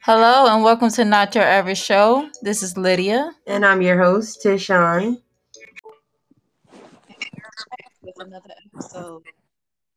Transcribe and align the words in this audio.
Hello 0.00 0.46
and 0.46 0.64
welcome 0.64 0.90
to 0.90 1.04
Not 1.04 1.34
Your 1.34 1.44
Average 1.44 1.80
Show. 1.80 2.28
This 2.42 2.62
is 2.62 2.76
Lydia. 2.76 3.32
And 3.46 3.64
I'm 3.64 3.80
your 3.80 4.02
host, 4.02 4.42
Tishawn. 4.44 5.22
With 8.02 8.14
another 8.18 8.50
episode. 8.74 9.22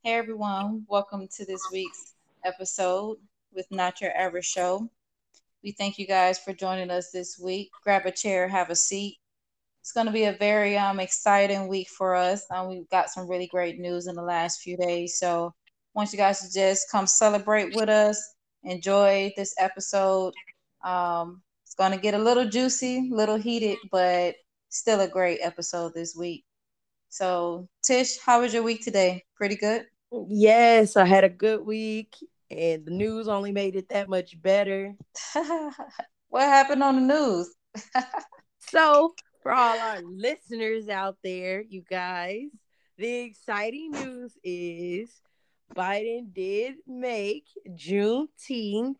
Hey 0.02 0.14
everyone, 0.14 0.84
welcome 0.88 1.26
to 1.36 1.44
this 1.44 1.60
week's 1.72 2.14
episode 2.44 3.16
with 3.52 3.66
Not 3.70 4.00
Your 4.00 4.16
Average 4.16 4.46
Show. 4.46 4.88
We 5.64 5.72
thank 5.72 5.98
you 5.98 6.06
guys 6.06 6.38
for 6.38 6.52
joining 6.52 6.90
us 6.90 7.10
this 7.10 7.38
week. 7.42 7.70
Grab 7.82 8.06
a 8.06 8.12
chair, 8.12 8.46
have 8.46 8.70
a 8.70 8.76
seat. 8.76 9.18
It's 9.80 9.92
going 9.92 10.06
to 10.06 10.12
be 10.12 10.24
a 10.24 10.32
very 10.32 10.78
um, 10.78 11.00
exciting 11.00 11.68
week 11.68 11.88
for 11.88 12.14
us. 12.14 12.46
Um, 12.50 12.68
we've 12.68 12.88
got 12.90 13.10
some 13.10 13.28
really 13.28 13.48
great 13.48 13.78
news 13.78 14.06
in 14.06 14.14
the 14.14 14.22
last 14.22 14.60
few 14.60 14.76
days. 14.76 15.18
So, 15.18 15.46
I 15.48 15.98
want 15.98 16.12
you 16.12 16.18
guys 16.18 16.40
to 16.40 16.52
just 16.52 16.90
come 16.90 17.06
celebrate 17.06 17.74
with 17.74 17.88
us 17.88 18.35
enjoy 18.66 19.32
this 19.36 19.54
episode. 19.58 20.34
Um, 20.84 21.42
it's 21.64 21.74
going 21.74 21.92
to 21.92 21.98
get 21.98 22.14
a 22.14 22.18
little 22.18 22.48
juicy, 22.48 23.08
little 23.10 23.36
heated, 23.36 23.78
but 23.90 24.36
still 24.68 25.00
a 25.00 25.08
great 25.08 25.40
episode 25.42 25.92
this 25.94 26.14
week. 26.16 26.44
So, 27.08 27.68
Tish, 27.82 28.18
how 28.18 28.42
was 28.42 28.52
your 28.52 28.62
week 28.62 28.84
today? 28.84 29.24
Pretty 29.36 29.56
good? 29.56 29.86
Yes, 30.28 30.96
I 30.96 31.04
had 31.04 31.24
a 31.24 31.28
good 31.28 31.64
week, 31.64 32.14
and 32.50 32.84
the 32.84 32.90
news 32.90 33.28
only 33.28 33.52
made 33.52 33.76
it 33.76 33.88
that 33.88 34.08
much 34.08 34.40
better. 34.40 34.94
what 36.28 36.42
happened 36.42 36.82
on 36.82 36.96
the 37.06 37.14
news? 37.14 37.54
so, 38.58 39.14
for 39.42 39.52
all 39.52 39.78
our 39.78 40.02
listeners 40.02 40.88
out 40.88 41.16
there, 41.22 41.62
you 41.62 41.82
guys, 41.88 42.48
the 42.98 43.18
exciting 43.20 43.92
news 43.92 44.32
is 44.42 45.10
Biden 45.74 46.32
did 46.32 46.76
make 46.86 47.46
Juneteenth 47.68 48.96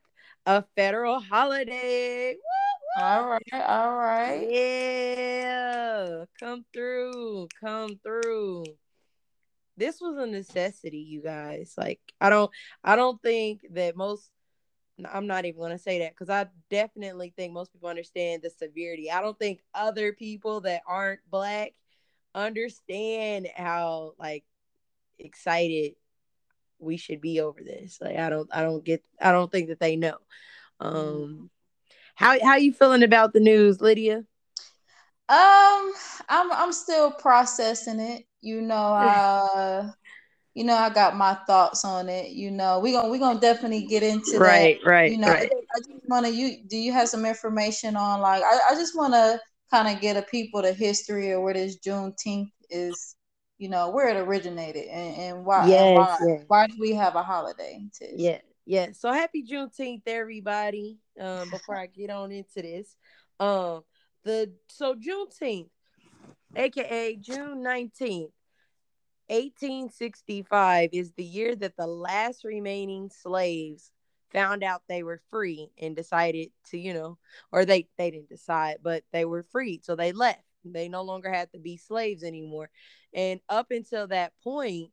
a 0.47 0.65
federal 0.75 1.21
holiday. 1.21 2.35
Woo, 2.35 3.03
woo. 3.03 3.03
All 3.03 3.29
right, 3.29 3.43
all 3.53 3.97
right. 3.97 4.49
Yeah, 4.51 6.25
come 6.39 6.65
through, 6.73 7.49
come 7.61 7.99
through. 8.03 8.65
This 9.77 10.01
was 10.01 10.17
a 10.17 10.27
necessity, 10.27 10.99
you 10.99 11.23
guys. 11.23 11.75
Like, 11.77 12.01
I 12.21 12.31
don't, 12.31 12.51
I 12.83 12.97
don't 12.97 13.21
think 13.23 13.61
that 13.73 13.97
most. 13.97 14.31
I'm 15.13 15.27
not 15.27 15.45
even 15.45 15.61
going 15.61 15.73
to 15.73 15.79
say 15.79 15.99
that 15.99 16.13
because 16.13 16.31
I 16.31 16.47
definitely 16.71 17.35
think 17.37 17.53
most 17.53 17.71
people 17.71 17.91
understand 17.91 18.41
the 18.41 18.49
severity. 18.49 19.11
I 19.11 19.21
don't 19.21 19.39
think 19.39 19.61
other 19.75 20.15
people 20.15 20.63
that 20.63 20.81
aren't 20.87 21.21
black 21.31 21.75
understand 22.35 23.49
how 23.55 24.13
like 24.19 24.45
excited 25.19 25.97
we 26.79 26.97
should 26.97 27.21
be 27.21 27.41
over 27.41 27.61
this. 27.63 27.99
Like 28.01 28.17
I 28.17 28.31
don't 28.31 28.49
I 28.53 28.63
don't 28.63 28.85
get 28.85 29.05
I 29.21 29.33
don't 29.33 29.51
think 29.51 29.69
that 29.69 29.81
they 29.81 29.97
know. 29.97 30.19
Um 30.81 31.51
how 32.15 32.39
how 32.43 32.57
you 32.57 32.73
feeling 32.73 33.03
about 33.03 33.33
the 33.33 33.41
news, 33.41 33.81
Lydia? 33.81 34.25
Um 35.29 35.93
I'm 36.29 36.53
I'm 36.53 36.73
still 36.73 37.11
processing 37.11 38.01
it. 38.01 38.25
You 38.41 38.63
know, 38.63 38.75
uh 38.77 39.91
you 40.55 40.65
know 40.65 40.75
I 40.75 40.91
got 40.91 41.17
my 41.17 41.35
thoughts 41.47 41.85
on 41.85 42.09
it. 42.09 42.31
You 42.31 42.51
know, 42.51 42.79
we 42.79 42.93
gonna 42.93 43.09
we 43.09 43.19
going 43.19 43.37
to 43.37 43.41
definitely 43.41 43.87
get 43.87 44.03
into 44.05 44.39
right, 44.39 44.79
that. 44.81 44.89
Right, 44.89 45.13
You 45.13 45.19
know, 45.19 45.29
right. 45.29 45.51
I 45.75 45.79
just 45.79 46.09
want 46.09 46.27
to 46.27 46.33
you 46.33 46.65
do 46.69 46.77
you 46.77 46.93
have 46.93 47.09
some 47.09 47.27
information 47.27 47.97
on 47.97 48.21
like 48.21 48.43
I, 48.43 48.73
I 48.73 48.75
just 48.75 48.97
want 48.97 49.15
to 49.15 49.41
kind 49.71 49.95
of 49.95 50.01
get 50.01 50.17
a 50.17 50.23
people 50.23 50.63
the 50.63 50.73
history 50.73 51.33
of 51.33 51.43
where 51.43 51.55
this 51.55 51.79
Juneteenth 51.81 52.53
is 52.71 53.16
you 53.59 53.69
know 53.69 53.91
where 53.91 54.09
it 54.09 54.17
originated 54.17 54.87
and, 54.87 55.17
and 55.17 55.45
why 55.45 55.67
yes, 55.69 55.81
and 55.81 55.97
why, 55.97 56.17
yes. 56.27 56.45
why 56.49 56.67
do 56.67 56.75
we 56.79 56.93
have 56.93 57.15
a 57.17 57.23
holiday 57.23 57.81
Tish? 57.93 58.11
yeah 58.17 58.39
yeah 58.67 58.89
so 58.93 59.13
happy 59.13 59.45
juneteenth 59.45 60.03
everybody 60.07 60.99
um 61.21 61.49
before 61.51 61.77
i 61.77 61.87
get 61.87 62.11
on 62.11 62.33
into 62.33 62.63
this 62.63 62.97
um 63.41 63.83
the 64.25 64.53
so 64.69 64.95
juneteenth 64.95 65.69
aka 66.55 67.17
june 67.17 67.63
19th 67.63 68.33
1865 69.29 70.91
is 70.93 71.13
the 71.13 71.25
year 71.25 71.57
that 71.57 71.77
the 71.77 71.87
last 71.87 72.45
remaining 72.45 73.11
slaves 73.11 73.91
found 74.33 74.63
out 74.63 74.83
they 74.89 75.03
were 75.03 75.21
free 75.31 75.69
and 75.81 75.97
decided 75.97 76.49
to 76.69 76.79
you 76.79 76.93
know 76.93 77.19
or 77.53 77.65
they 77.65 77.89
they 77.97 78.11
didn't 78.11 78.29
decide 78.29 78.77
but 78.83 79.03
they 79.13 79.25
were 79.25 79.43
freed 79.43 79.85
so 79.85 79.97
they 79.97 80.13
left 80.13 80.46
they 80.73 80.89
no 80.89 81.03
longer 81.03 81.31
had 81.33 81.51
to 81.53 81.59
be 81.59 81.77
slaves 81.77 82.23
anymore. 82.23 82.71
And 83.15 83.41
up 83.49 83.71
until 83.71 84.07
that 84.09 84.33
point, 84.43 84.91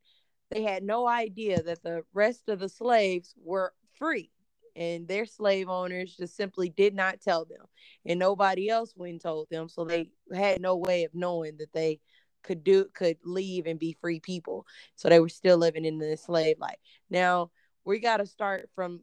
they 0.52 0.62
had 0.64 0.84
no 0.84 1.08
idea 1.08 1.64
that 1.64 1.84
the 1.84 2.04
rest 2.14 2.50
of 2.50 2.60
the 2.60 2.70
slaves 2.70 3.34
were 3.44 3.74
free. 3.98 4.32
And 4.76 5.08
their 5.08 5.26
slave 5.26 5.70
owners 5.70 6.16
just 6.16 6.36
simply 6.36 6.70
did 6.70 6.96
not 6.96 7.22
tell 7.22 7.46
them. 7.46 7.66
And 8.06 8.20
nobody 8.20 8.70
else 8.70 8.94
went 8.96 9.12
and 9.12 9.22
told 9.22 9.48
them. 9.52 9.70
So 9.70 9.86
they 9.86 10.10
had 10.34 10.62
no 10.62 10.78
way 10.78 11.04
of 11.04 11.14
knowing 11.14 11.58
that 11.58 11.74
they 11.74 12.00
could 12.44 12.64
do 12.64 12.86
could 12.94 13.18
leave 13.24 13.66
and 13.66 13.80
be 13.80 13.98
free 14.02 14.20
people. 14.20 14.66
So 14.96 15.10
they 15.10 15.20
were 15.20 15.30
still 15.30 15.58
living 15.58 15.86
in 15.86 15.98
the 15.98 16.18
slave 16.18 16.60
life. 16.60 16.78
Now 17.10 17.52
we 17.86 18.00
gotta 18.00 18.26
start 18.26 18.70
from 18.76 19.02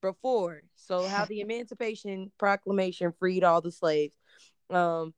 before. 0.00 0.62
So 0.76 1.06
how 1.06 1.24
the 1.24 1.40
Emancipation 1.42 2.30
Proclamation 2.38 3.12
freed 3.18 3.42
all 3.44 3.60
the 3.60 3.72
slaves. 3.72 4.14
Um, 4.70 5.14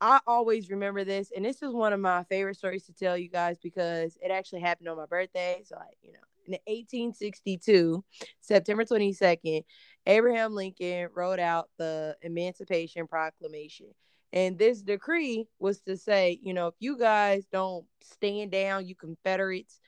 I 0.00 0.20
always 0.26 0.70
remember 0.70 1.04
this, 1.04 1.32
and 1.34 1.44
this 1.44 1.62
is 1.62 1.72
one 1.72 1.92
of 1.92 2.00
my 2.00 2.24
favorite 2.24 2.56
stories 2.56 2.84
to 2.86 2.92
tell 2.92 3.16
you 3.16 3.28
guys 3.28 3.58
because 3.60 4.16
it 4.22 4.30
actually 4.30 4.60
happened 4.60 4.88
on 4.88 4.96
my 4.96 5.06
birthday. 5.06 5.62
So, 5.64 5.76
like, 5.76 5.98
you 6.02 6.12
know, 6.12 6.18
in 6.46 6.52
1862, 6.66 8.04
September 8.40 8.84
22nd, 8.84 9.64
Abraham 10.06 10.54
Lincoln 10.54 11.08
wrote 11.14 11.40
out 11.40 11.68
the 11.78 12.16
Emancipation 12.22 13.06
Proclamation. 13.06 13.88
And 14.32 14.58
this 14.58 14.82
decree 14.82 15.46
was 15.58 15.80
to 15.80 15.96
say, 15.96 16.38
you 16.42 16.54
know, 16.54 16.68
if 16.68 16.74
you 16.78 16.98
guys 16.98 17.46
don't 17.50 17.84
stand 18.02 18.52
down, 18.52 18.86
you 18.86 18.94
Confederates, 18.94 19.80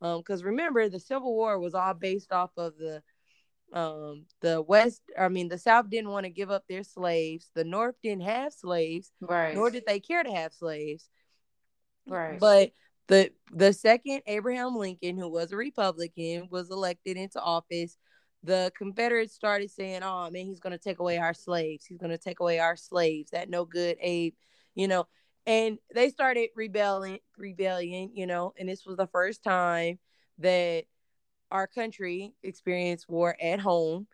because 0.00 0.42
um, 0.42 0.46
remember, 0.46 0.88
the 0.88 1.00
Civil 1.00 1.34
War 1.34 1.58
was 1.58 1.74
all 1.74 1.94
based 1.94 2.30
off 2.32 2.50
of 2.56 2.76
the 2.78 3.02
um 3.72 4.24
the 4.42 4.62
west 4.62 5.02
i 5.18 5.28
mean 5.28 5.48
the 5.48 5.58
south 5.58 5.90
didn't 5.90 6.10
want 6.10 6.24
to 6.24 6.30
give 6.30 6.50
up 6.50 6.64
their 6.68 6.84
slaves. 6.84 7.50
The 7.54 7.64
north 7.64 7.96
didn't 8.02 8.22
have 8.22 8.52
slaves 8.52 9.10
right. 9.20 9.54
nor 9.54 9.70
did 9.70 9.84
they 9.86 10.00
care 10.00 10.22
to 10.22 10.30
have 10.30 10.52
slaves. 10.52 11.08
Right. 12.08 12.38
But 12.38 12.70
the 13.08 13.30
the 13.52 13.72
second 13.72 14.22
abraham 14.26 14.76
lincoln 14.76 15.16
who 15.16 15.28
was 15.28 15.52
a 15.52 15.56
republican 15.56 16.48
was 16.50 16.70
elected 16.70 17.16
into 17.16 17.40
office 17.40 17.96
the 18.42 18.72
confederates 18.76 19.34
started 19.34 19.70
saying 19.70 20.02
oh 20.02 20.30
man 20.30 20.46
he's 20.46 20.60
going 20.60 20.72
to 20.72 20.78
take 20.78 21.00
away 21.00 21.18
our 21.18 21.34
slaves. 21.34 21.84
He's 21.84 21.98
going 21.98 22.10
to 22.10 22.18
take 22.18 22.40
away 22.40 22.58
our 22.58 22.76
slaves. 22.76 23.30
That 23.30 23.50
no 23.50 23.64
good 23.64 23.96
abe 24.00 24.34
you 24.74 24.88
know? 24.88 25.06
And 25.46 25.78
they 25.94 26.10
started 26.10 26.50
rebelling 26.54 27.18
rebellion 27.36 28.10
you 28.14 28.26
know? 28.26 28.54
And 28.58 28.68
this 28.68 28.86
was 28.86 28.96
the 28.96 29.08
first 29.08 29.42
time 29.42 29.98
that 30.38 30.84
our 31.50 31.66
country 31.66 32.32
experienced 32.42 33.08
war 33.08 33.36
at 33.40 33.60
home 33.60 34.06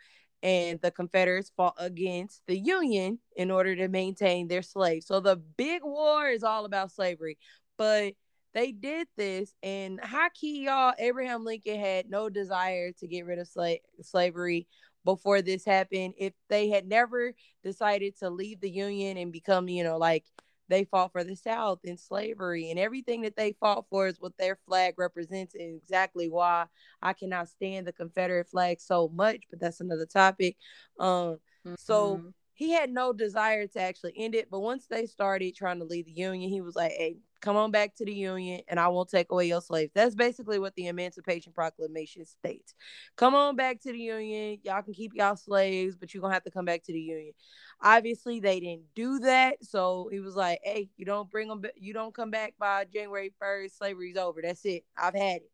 and 0.42 0.80
the 0.80 0.90
Confederates 0.90 1.52
fought 1.56 1.74
against 1.78 2.42
the 2.46 2.58
Union 2.58 3.18
in 3.36 3.50
order 3.50 3.76
to 3.76 3.88
maintain 3.88 4.48
their 4.48 4.62
slaves. 4.62 5.06
So 5.06 5.20
the 5.20 5.36
big 5.36 5.82
war 5.84 6.28
is 6.28 6.42
all 6.42 6.64
about 6.64 6.90
slavery, 6.90 7.38
but 7.78 8.14
they 8.54 8.72
did 8.72 9.08
this, 9.16 9.54
and 9.62 9.98
how 10.02 10.28
key 10.34 10.64
y'all, 10.64 10.92
Abraham 10.98 11.44
Lincoln 11.44 11.80
had 11.80 12.10
no 12.10 12.28
desire 12.28 12.92
to 12.92 13.06
get 13.06 13.24
rid 13.24 13.38
of 13.38 13.48
sla- 13.48 13.80
slavery 14.02 14.66
before 15.04 15.40
this 15.40 15.64
happened. 15.64 16.14
If 16.18 16.34
they 16.50 16.68
had 16.68 16.86
never 16.86 17.32
decided 17.64 18.18
to 18.18 18.28
leave 18.28 18.60
the 18.60 18.70
Union 18.70 19.16
and 19.16 19.32
become, 19.32 19.68
you 19.68 19.84
know, 19.84 19.96
like 19.96 20.24
they 20.68 20.84
fought 20.84 21.12
for 21.12 21.24
the 21.24 21.34
South 21.34 21.80
and 21.84 21.98
slavery, 21.98 22.70
and 22.70 22.78
everything 22.78 23.22
that 23.22 23.36
they 23.36 23.52
fought 23.60 23.86
for 23.90 24.06
is 24.06 24.20
what 24.20 24.36
their 24.38 24.58
flag 24.66 24.94
represents, 24.98 25.54
and 25.54 25.76
exactly 25.76 26.28
why 26.28 26.66
I 27.00 27.12
cannot 27.12 27.48
stand 27.48 27.86
the 27.86 27.92
Confederate 27.92 28.48
flag 28.48 28.80
so 28.80 29.08
much. 29.08 29.42
But 29.50 29.60
that's 29.60 29.80
another 29.80 30.06
topic. 30.06 30.56
Um, 30.98 31.38
mm-hmm. 31.66 31.74
so 31.78 32.32
he 32.54 32.70
had 32.70 32.90
no 32.90 33.12
desire 33.12 33.66
to 33.66 33.80
actually 33.80 34.12
end 34.16 34.34
it, 34.34 34.48
but 34.50 34.60
once 34.60 34.86
they 34.86 35.06
started 35.06 35.56
trying 35.56 35.78
to 35.78 35.84
leave 35.84 36.06
the 36.06 36.12
Union, 36.12 36.50
he 36.50 36.60
was 36.60 36.76
like, 36.76 36.92
"Hey, 36.92 37.16
come 37.40 37.56
on 37.56 37.70
back 37.70 37.94
to 37.96 38.04
the 38.04 38.12
Union, 38.12 38.60
and 38.68 38.78
I 38.78 38.88
won't 38.88 39.08
take 39.10 39.32
away 39.32 39.46
your 39.46 39.60
slaves." 39.60 39.90
That's 39.94 40.14
basically 40.14 40.58
what 40.58 40.74
the 40.74 40.86
Emancipation 40.86 41.52
Proclamation 41.52 42.24
states. 42.24 42.74
Come 43.16 43.34
on 43.34 43.56
back 43.56 43.80
to 43.82 43.92
the 43.92 43.98
Union. 43.98 44.58
Y'all 44.62 44.82
can 44.82 44.94
keep 44.94 45.12
y'all 45.14 45.34
slaves, 45.36 45.96
but 45.96 46.12
you're 46.12 46.20
gonna 46.20 46.34
have 46.34 46.44
to 46.44 46.50
come 46.50 46.64
back 46.64 46.84
to 46.84 46.92
the 46.92 47.00
Union. 47.00 47.34
Obviously, 47.82 48.40
they 48.40 48.60
didn't 48.60 48.94
do 48.94 49.18
that. 49.20 49.64
So 49.64 50.08
he 50.10 50.20
was 50.20 50.36
like, 50.36 50.60
"Hey, 50.62 50.90
you 50.96 51.04
don't 51.04 51.30
bring 51.30 51.48
them. 51.48 51.64
You 51.76 51.92
don't 51.92 52.14
come 52.14 52.30
back 52.30 52.54
by 52.58 52.84
January 52.84 53.32
first. 53.38 53.78
Slavery's 53.78 54.16
over. 54.16 54.40
That's 54.42 54.64
it. 54.64 54.84
I've 54.96 55.14
had 55.14 55.42
it." 55.42 55.50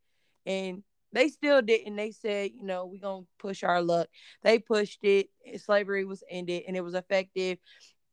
And 0.46 0.82
they 1.12 1.28
still 1.28 1.62
didn't. 1.62 1.96
They 1.96 2.12
said, 2.12 2.52
"You 2.54 2.64
know, 2.64 2.86
we're 2.86 3.00
gonna 3.00 3.26
push 3.38 3.62
our 3.64 3.82
luck." 3.82 4.08
They 4.42 4.58
pushed 4.58 5.02
it. 5.04 5.30
Slavery 5.56 6.04
was 6.04 6.22
ended, 6.28 6.64
and 6.68 6.76
it 6.76 6.82
was 6.82 6.94
effective 6.94 7.58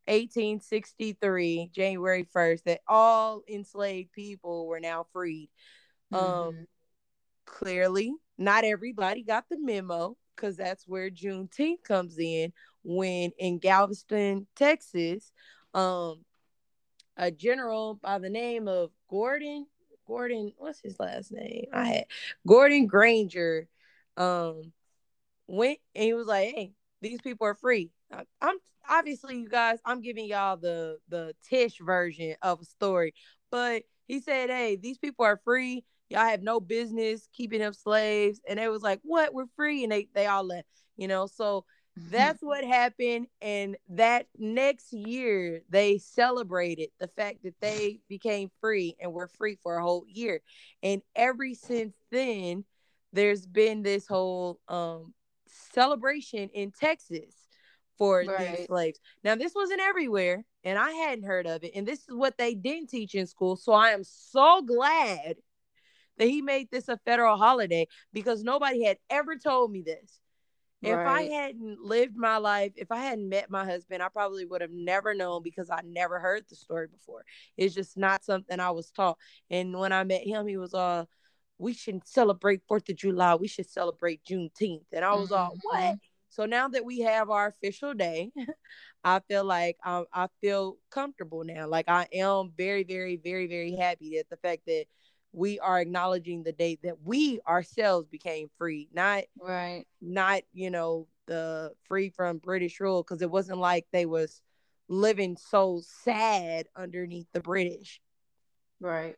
1863, 0.07 1.69
January 1.73 2.27
1st, 2.33 2.65
that 2.65 2.81
all 2.87 3.41
enslaved 3.49 4.11
people 4.11 4.67
were 4.67 4.79
now 4.79 5.05
freed. 5.11 5.49
Um, 6.11 6.19
mm-hmm. 6.21 6.47
Um, 6.47 6.67
clearly, 7.45 8.13
not 8.37 8.63
everybody 8.63 9.23
got 9.23 9.45
the 9.49 9.57
memo 9.59 10.15
because 10.35 10.57
that's 10.57 10.87
where 10.87 11.09
Juneteenth 11.09 11.83
comes 11.83 12.17
in. 12.19 12.53
When 12.87 13.31
in 13.39 13.57
Galveston, 13.57 14.47
Texas, 14.55 15.31
um, 15.73 16.23
a 17.17 17.31
general 17.31 17.95
by 17.95 18.19
the 18.19 18.29
name 18.29 18.67
of 18.67 18.91
Gordon, 19.09 19.65
Gordon, 20.05 20.53
what's 20.57 20.81
his 20.81 20.99
last 20.99 21.31
name? 21.31 21.65
I 21.73 21.85
had 21.85 22.05
Gordon 22.47 22.85
Granger, 22.85 23.67
um, 24.17 24.71
went 25.47 25.79
and 25.95 26.03
he 26.03 26.13
was 26.13 26.27
like, 26.27 26.53
"Hey, 26.53 26.73
these 27.01 27.21
people 27.21 27.47
are 27.47 27.55
free." 27.55 27.91
I'm 28.41 28.57
obviously 28.87 29.37
you 29.37 29.49
guys. 29.49 29.79
I'm 29.83 30.01
giving 30.01 30.25
y'all 30.25 30.57
the 30.57 30.99
the 31.09 31.33
Tish 31.43 31.79
version 31.79 32.35
of 32.41 32.61
a 32.61 32.65
story, 32.65 33.15
but 33.49 33.83
he 34.07 34.19
said, 34.19 34.49
"Hey, 34.49 34.75
these 34.75 34.99
people 34.99 35.25
are 35.25 35.41
free 35.43 35.83
y'all 36.09 36.27
have 36.27 36.43
no 36.43 36.59
business 36.59 37.27
keeping 37.33 37.59
them 37.59 37.73
slaves. 37.73 38.39
And 38.47 38.59
they 38.59 38.67
was 38.67 38.81
like, 38.81 38.99
what? 39.03 39.33
We're 39.33 39.47
free. 39.55 39.83
And 39.83 39.91
they, 39.91 40.07
they 40.13 40.27
all 40.27 40.43
left, 40.43 40.67
you 40.97 41.07
know? 41.07 41.27
So 41.27 41.65
that's 41.95 42.41
what 42.41 42.63
happened. 42.63 43.27
And 43.41 43.77
that 43.89 44.27
next 44.37 44.93
year, 44.93 45.61
they 45.69 45.97
celebrated 45.97 46.89
the 46.99 47.07
fact 47.07 47.43
that 47.43 47.59
they 47.61 47.99
became 48.09 48.49
free 48.61 48.95
and 48.99 49.13
were 49.13 49.27
free 49.27 49.57
for 49.61 49.77
a 49.77 49.83
whole 49.83 50.05
year. 50.07 50.41
And 50.83 51.01
ever 51.15 51.47
since 51.53 51.95
then, 52.11 52.65
there's 53.13 53.45
been 53.45 53.81
this 53.81 54.07
whole 54.07 54.59
um, 54.67 55.13
celebration 55.47 56.49
in 56.49 56.71
Texas 56.71 57.33
for 57.97 58.23
right. 58.27 58.57
these 58.57 58.67
slaves. 58.67 58.99
Now, 59.23 59.35
this 59.35 59.53
wasn't 59.55 59.81
everywhere, 59.81 60.43
and 60.63 60.77
I 60.77 60.91
hadn't 60.91 61.25
heard 61.25 61.47
of 61.47 61.63
it. 61.63 61.71
And 61.75 61.87
this 61.87 61.99
is 61.99 62.15
what 62.15 62.37
they 62.37 62.53
didn't 62.55 62.89
teach 62.89 63.15
in 63.15 63.25
school. 63.25 63.55
So 63.55 63.71
I 63.71 63.89
am 63.89 64.03
so 64.03 64.61
glad 64.61 65.37
that 66.17 66.27
he 66.27 66.41
made 66.41 66.69
this 66.71 66.87
a 66.87 66.97
federal 67.05 67.37
holiday 67.37 67.87
because 68.13 68.43
nobody 68.43 68.83
had 68.83 68.97
ever 69.09 69.37
told 69.37 69.71
me 69.71 69.81
this. 69.81 70.19
Right. 70.85 71.25
If 71.25 71.31
I 71.31 71.35
hadn't 71.35 71.81
lived 71.81 72.15
my 72.15 72.37
life, 72.37 72.73
if 72.75 72.91
I 72.91 72.97
hadn't 72.97 73.29
met 73.29 73.49
my 73.49 73.65
husband, 73.65 74.03
I 74.03 74.09
probably 74.09 74.45
would 74.45 74.61
have 74.61 74.71
never 74.71 75.13
known 75.13 75.43
because 75.43 75.69
I 75.69 75.81
never 75.83 76.19
heard 76.19 76.43
the 76.49 76.55
story 76.55 76.87
before. 76.87 77.25
It's 77.57 77.75
just 77.75 77.97
not 77.97 78.23
something 78.23 78.59
I 78.59 78.71
was 78.71 78.91
taught. 78.91 79.17
And 79.49 79.77
when 79.77 79.91
I 79.91 80.03
met 80.03 80.25
him, 80.25 80.47
he 80.47 80.57
was 80.57 80.73
all, 80.73 81.07
we 81.57 81.73
should 81.73 82.05
celebrate 82.07 82.61
Fourth 82.67 82.89
of 82.89 82.95
July. 82.97 83.35
We 83.35 83.47
should 83.47 83.69
celebrate 83.69 84.23
Juneteenth. 84.23 84.85
And 84.91 85.05
I 85.05 85.13
was 85.13 85.29
mm-hmm. 85.29 85.35
all, 85.35 85.57
what? 85.63 85.97
So 86.29 86.45
now 86.45 86.67
that 86.67 86.83
we 86.83 86.99
have 86.99 87.29
our 87.29 87.47
official 87.47 87.93
day, 87.93 88.31
I 89.05 89.21
feel 89.21 89.45
like 89.45 89.77
um, 89.85 90.05
I 90.13 90.27
feel 90.41 90.77
comfortable 90.91 91.43
now. 91.45 91.67
Like 91.67 91.87
I 91.87 92.07
am 92.11 92.51
very, 92.57 92.83
very, 92.83 93.15
very, 93.15 93.47
very 93.47 93.73
happy 93.73 94.17
that 94.17 94.29
the 94.29 94.37
fact 94.37 94.63
that 94.67 94.85
we 95.35 95.59
are 95.59 95.79
acknowledging 95.79 96.43
the 96.43 96.51
date 96.51 96.79
that 96.83 97.01
we 97.03 97.39
ourselves 97.47 98.07
became 98.07 98.49
free, 98.57 98.87
not 98.93 99.23
right, 99.39 99.85
not 100.01 100.41
you 100.53 100.69
know 100.71 101.07
the 101.27 101.73
free 101.83 102.09
from 102.09 102.37
British 102.37 102.79
rule 102.79 103.03
because 103.03 103.21
it 103.21 103.29
wasn't 103.29 103.59
like 103.59 103.85
they 103.91 104.05
was 104.05 104.41
living 104.87 105.35
so 105.37 105.81
sad 106.03 106.67
underneath 106.75 107.27
the 107.33 107.41
British, 107.41 107.99
right? 108.79 109.15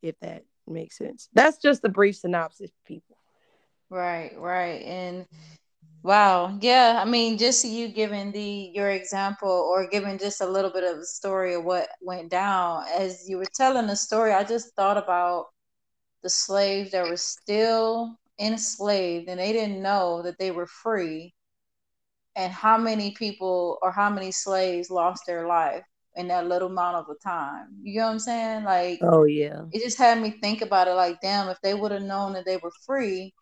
If 0.00 0.18
that 0.20 0.44
makes 0.66 0.98
sense. 0.98 1.28
That's 1.34 1.58
just 1.58 1.84
a 1.84 1.88
brief 1.88 2.16
synopsis, 2.16 2.70
people. 2.86 3.16
Right, 3.90 4.32
right, 4.38 4.82
and 4.82 5.26
Wow. 6.02 6.58
Yeah. 6.60 7.00
I 7.00 7.04
mean, 7.04 7.38
just 7.38 7.64
you 7.64 7.88
giving 7.88 8.32
the 8.32 8.70
your 8.74 8.90
example 8.90 9.48
or 9.50 9.88
giving 9.88 10.18
just 10.18 10.40
a 10.40 10.46
little 10.46 10.70
bit 10.70 10.84
of 10.84 10.98
a 10.98 11.04
story 11.04 11.54
of 11.54 11.64
what 11.64 11.88
went 12.00 12.30
down. 12.30 12.84
As 12.88 13.28
you 13.28 13.38
were 13.38 13.46
telling 13.54 13.86
the 13.86 13.96
story, 13.96 14.32
I 14.32 14.44
just 14.44 14.74
thought 14.74 14.96
about 14.98 15.46
the 16.22 16.30
slaves 16.30 16.92
that 16.92 17.08
were 17.08 17.16
still 17.16 18.18
enslaved 18.40 19.28
and 19.28 19.40
they 19.40 19.52
didn't 19.52 19.82
know 19.82 20.22
that 20.22 20.38
they 20.38 20.50
were 20.50 20.66
free 20.66 21.34
and 22.36 22.52
how 22.52 22.78
many 22.78 23.12
people 23.12 23.78
or 23.82 23.92
how 23.92 24.10
many 24.10 24.32
slaves 24.32 24.90
lost 24.90 25.24
their 25.26 25.46
life 25.46 25.84
in 26.16 26.28
that 26.28 26.46
little 26.46 26.68
amount 26.68 26.96
of 26.96 27.06
a 27.10 27.18
time. 27.22 27.68
You 27.82 28.00
know 28.00 28.06
what 28.06 28.12
I'm 28.12 28.18
saying? 28.18 28.64
Like 28.64 29.00
Oh 29.02 29.24
yeah. 29.24 29.62
It 29.72 29.82
just 29.82 29.98
had 29.98 30.20
me 30.20 30.30
think 30.30 30.62
about 30.62 30.88
it 30.88 30.94
like 30.94 31.20
damn 31.20 31.48
if 31.48 31.58
they 31.62 31.74
would 31.74 31.92
have 31.92 32.02
known 32.02 32.34
that 32.34 32.44
they 32.46 32.58
were 32.58 32.72
free 32.86 33.34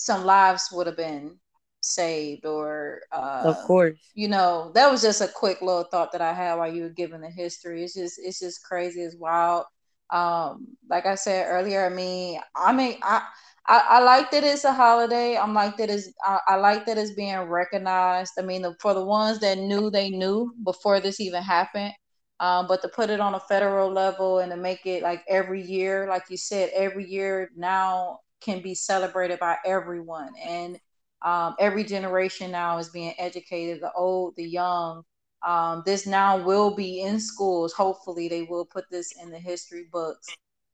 some 0.00 0.24
lives 0.24 0.68
would 0.72 0.86
have 0.86 0.96
been 0.96 1.38
saved 1.82 2.46
or 2.46 3.00
uh, 3.12 3.52
of 3.52 3.60
course 3.62 4.14
you 4.14 4.28
know 4.28 4.70
that 4.74 4.90
was 4.90 5.02
just 5.02 5.20
a 5.20 5.28
quick 5.28 5.60
little 5.62 5.84
thought 5.84 6.12
that 6.12 6.20
i 6.22 6.32
had 6.32 6.54
while 6.54 6.72
you 6.72 6.82
were 6.82 6.88
giving 6.90 7.20
the 7.20 7.30
history 7.30 7.82
it's 7.84 7.94
just 7.94 8.18
it's 8.22 8.40
just 8.40 8.64
crazy 8.64 9.00
it's 9.02 9.16
wild 9.16 9.64
um 10.10 10.66
like 10.88 11.06
i 11.06 11.14
said 11.14 11.46
earlier 11.48 11.86
i 11.86 11.88
mean 11.88 12.40
i 12.56 12.72
mean 12.72 12.96
i 13.02 13.22
I, 13.68 13.82
I 13.88 14.00
like 14.00 14.30
that 14.32 14.42
it's 14.42 14.64
a 14.64 14.72
holiday. 14.72 15.36
I'm 15.36 15.54
like 15.54 15.76
that 15.76 15.90
is 15.90 16.12
I, 16.24 16.40
I 16.48 16.56
like 16.56 16.86
that 16.86 16.98
it's 16.98 17.12
being 17.12 17.38
recognized. 17.42 18.32
I 18.38 18.42
mean, 18.42 18.62
the, 18.62 18.74
for 18.80 18.94
the 18.94 19.04
ones 19.04 19.38
that 19.40 19.58
knew, 19.58 19.90
they 19.90 20.10
knew 20.10 20.52
before 20.64 21.00
this 21.00 21.20
even 21.20 21.42
happened. 21.42 21.92
Um, 22.40 22.66
but 22.66 22.82
to 22.82 22.88
put 22.88 23.10
it 23.10 23.20
on 23.20 23.34
a 23.34 23.40
federal 23.40 23.92
level 23.92 24.38
and 24.38 24.50
to 24.50 24.56
make 24.56 24.86
it 24.86 25.02
like 25.02 25.22
every 25.28 25.62
year, 25.62 26.08
like 26.08 26.24
you 26.30 26.36
said, 26.38 26.70
every 26.74 27.06
year 27.06 27.50
now 27.54 28.20
can 28.40 28.62
be 28.62 28.74
celebrated 28.74 29.38
by 29.38 29.56
everyone. 29.64 30.32
And 30.42 30.78
um, 31.22 31.54
every 31.58 31.84
generation 31.84 32.50
now 32.50 32.78
is 32.78 32.88
being 32.88 33.14
educated 33.18 33.82
the 33.82 33.92
old, 33.92 34.36
the 34.36 34.44
young. 34.44 35.02
Um, 35.46 35.82
this 35.86 36.06
now 36.06 36.42
will 36.42 36.74
be 36.74 37.00
in 37.02 37.18
schools. 37.20 37.72
Hopefully, 37.72 38.28
they 38.28 38.42
will 38.42 38.64
put 38.64 38.84
this 38.90 39.12
in 39.22 39.30
the 39.30 39.38
history 39.38 39.86
books. 39.90 40.26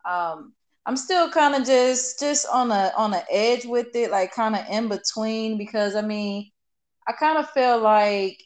Um, 0.08 0.54
I'm 0.86 0.96
still 0.96 1.30
kind 1.30 1.54
of 1.54 1.66
just 1.66 2.20
just 2.20 2.46
on 2.52 2.70
a 2.70 2.92
on 2.96 3.10
the 3.10 3.24
edge 3.30 3.64
with 3.64 3.94
it, 3.94 4.10
like 4.10 4.32
kind 4.32 4.54
of 4.54 4.64
in 4.70 4.88
between, 4.88 5.58
because 5.58 5.96
I 5.96 6.02
mean, 6.02 6.50
I 7.08 7.12
kind 7.12 7.38
of 7.38 7.50
feel 7.50 7.80
like 7.80 8.40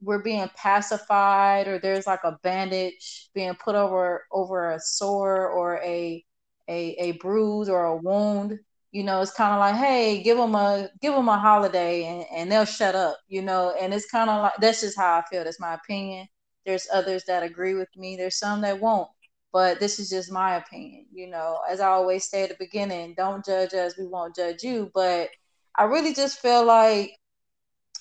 we're 0.00 0.22
being 0.22 0.48
pacified, 0.56 1.68
or 1.68 1.78
there's 1.78 2.06
like 2.06 2.24
a 2.24 2.38
bandage 2.42 3.30
being 3.34 3.54
put 3.54 3.74
over 3.74 4.24
over 4.32 4.72
a 4.72 4.80
sore 4.80 5.48
or 5.48 5.78
a 5.82 6.24
a, 6.68 6.94
a 6.98 7.12
bruise 7.12 7.68
or 7.68 7.84
a 7.84 7.96
wound, 7.96 8.58
you 8.92 9.02
know, 9.04 9.22
it's 9.22 9.32
kind 9.32 9.54
of 9.54 9.58
like, 9.60 9.74
hey, 9.76 10.22
give 10.22 10.36
them 10.36 10.54
a 10.54 10.88
give 11.00 11.14
them 11.14 11.28
a 11.28 11.38
holiday 11.38 12.04
and, 12.04 12.26
and 12.34 12.52
they'll 12.52 12.64
shut 12.66 12.94
up, 12.94 13.16
you 13.28 13.42
know. 13.42 13.74
And 13.80 13.94
it's 13.94 14.10
kind 14.10 14.28
of 14.30 14.42
like 14.42 14.52
that's 14.60 14.82
just 14.82 14.98
how 14.98 15.18
I 15.18 15.22
feel. 15.30 15.44
That's 15.44 15.60
my 15.60 15.74
opinion. 15.74 16.28
There's 16.66 16.86
others 16.92 17.24
that 17.26 17.42
agree 17.42 17.74
with 17.74 17.88
me. 17.96 18.16
There's 18.16 18.38
some 18.38 18.60
that 18.62 18.80
won't, 18.80 19.08
but 19.52 19.80
this 19.80 19.98
is 19.98 20.10
just 20.10 20.30
my 20.30 20.56
opinion. 20.56 21.06
You 21.12 21.28
know, 21.28 21.60
as 21.70 21.80
I 21.80 21.88
always 21.88 22.28
say 22.28 22.44
at 22.44 22.50
the 22.50 22.56
beginning, 22.58 23.14
don't 23.16 23.44
judge 23.44 23.74
us. 23.74 23.96
We 23.98 24.06
won't 24.06 24.36
judge 24.36 24.62
you. 24.62 24.90
But 24.94 25.30
I 25.76 25.84
really 25.84 26.14
just 26.14 26.40
feel 26.40 26.64
like 26.64 27.12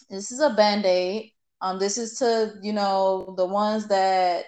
this 0.09 0.31
is 0.31 0.41
a 0.41 0.49
band 0.49 0.85
aid. 0.85 1.31
Um, 1.61 1.79
this 1.79 1.97
is 1.97 2.17
to 2.19 2.55
you 2.61 2.73
know 2.73 3.33
the 3.37 3.45
ones 3.45 3.87
that 3.87 4.45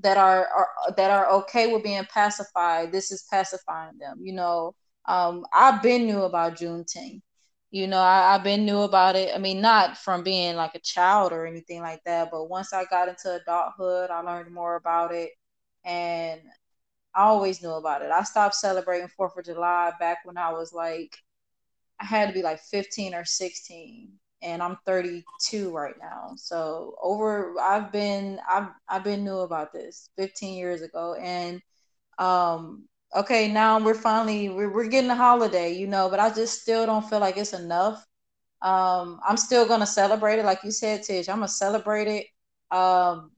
that 0.00 0.16
are, 0.16 0.46
are 0.46 0.68
that 0.96 1.10
are 1.10 1.30
okay 1.30 1.72
with 1.72 1.82
being 1.84 2.04
pacified. 2.12 2.92
This 2.92 3.10
is 3.10 3.26
pacifying 3.30 3.98
them. 3.98 4.18
You 4.22 4.34
know, 4.34 4.74
um, 5.06 5.44
I've 5.52 5.82
been 5.82 6.06
knew 6.06 6.22
about 6.22 6.56
Juneteenth. 6.56 7.22
You 7.70 7.86
know, 7.86 8.00
I, 8.00 8.34
I've 8.34 8.44
been 8.44 8.66
knew 8.66 8.80
about 8.80 9.16
it. 9.16 9.34
I 9.34 9.38
mean, 9.38 9.60
not 9.60 9.96
from 9.98 10.22
being 10.22 10.56
like 10.56 10.74
a 10.74 10.80
child 10.80 11.32
or 11.32 11.46
anything 11.46 11.80
like 11.80 12.02
that, 12.04 12.30
but 12.30 12.48
once 12.48 12.72
I 12.72 12.84
got 12.84 13.08
into 13.08 13.34
adulthood, 13.34 14.10
I 14.10 14.20
learned 14.20 14.52
more 14.52 14.76
about 14.76 15.12
it, 15.14 15.30
and 15.84 16.40
I 17.14 17.24
always 17.24 17.62
knew 17.62 17.72
about 17.72 18.02
it. 18.02 18.10
I 18.10 18.22
stopped 18.24 18.54
celebrating 18.56 19.08
Fourth 19.08 19.36
of 19.36 19.44
July 19.44 19.92
back 20.00 20.18
when 20.24 20.38
I 20.38 20.52
was 20.52 20.72
like, 20.72 21.16
I 22.00 22.04
had 22.04 22.28
to 22.28 22.34
be 22.34 22.42
like 22.42 22.60
15 22.60 23.14
or 23.14 23.24
16 23.24 24.12
and 24.42 24.62
I'm 24.62 24.78
32 24.86 25.70
right 25.72 25.94
now. 26.00 26.32
So 26.36 26.96
over 27.02 27.54
I've 27.60 27.92
been 27.92 28.40
I've 28.48 28.68
I've 28.88 29.04
been 29.04 29.24
new 29.24 29.38
about 29.38 29.72
this 29.72 30.10
15 30.16 30.58
years 30.58 30.82
ago 30.82 31.14
and 31.20 31.60
um 32.18 32.88
okay, 33.16 33.50
now 33.52 33.78
we're 33.80 33.94
finally 33.94 34.48
we're, 34.48 34.72
we're 34.72 34.88
getting 34.88 35.10
a 35.10 35.16
holiday, 35.16 35.72
you 35.72 35.86
know, 35.86 36.08
but 36.10 36.20
I 36.20 36.30
just 36.32 36.62
still 36.62 36.86
don't 36.86 37.08
feel 37.08 37.20
like 37.20 37.36
it's 37.36 37.52
enough. 37.54 38.06
Um 38.62 39.20
I'm 39.26 39.36
still 39.36 39.66
going 39.66 39.80
to 39.80 39.86
celebrate 39.86 40.38
it 40.38 40.44
like 40.44 40.64
you 40.64 40.70
said 40.72 41.02
Tish. 41.02 41.28
I'm 41.28 41.38
going 41.38 41.48
to 41.48 41.52
celebrate 41.54 42.08
it. 42.08 42.26
Um 42.76 43.32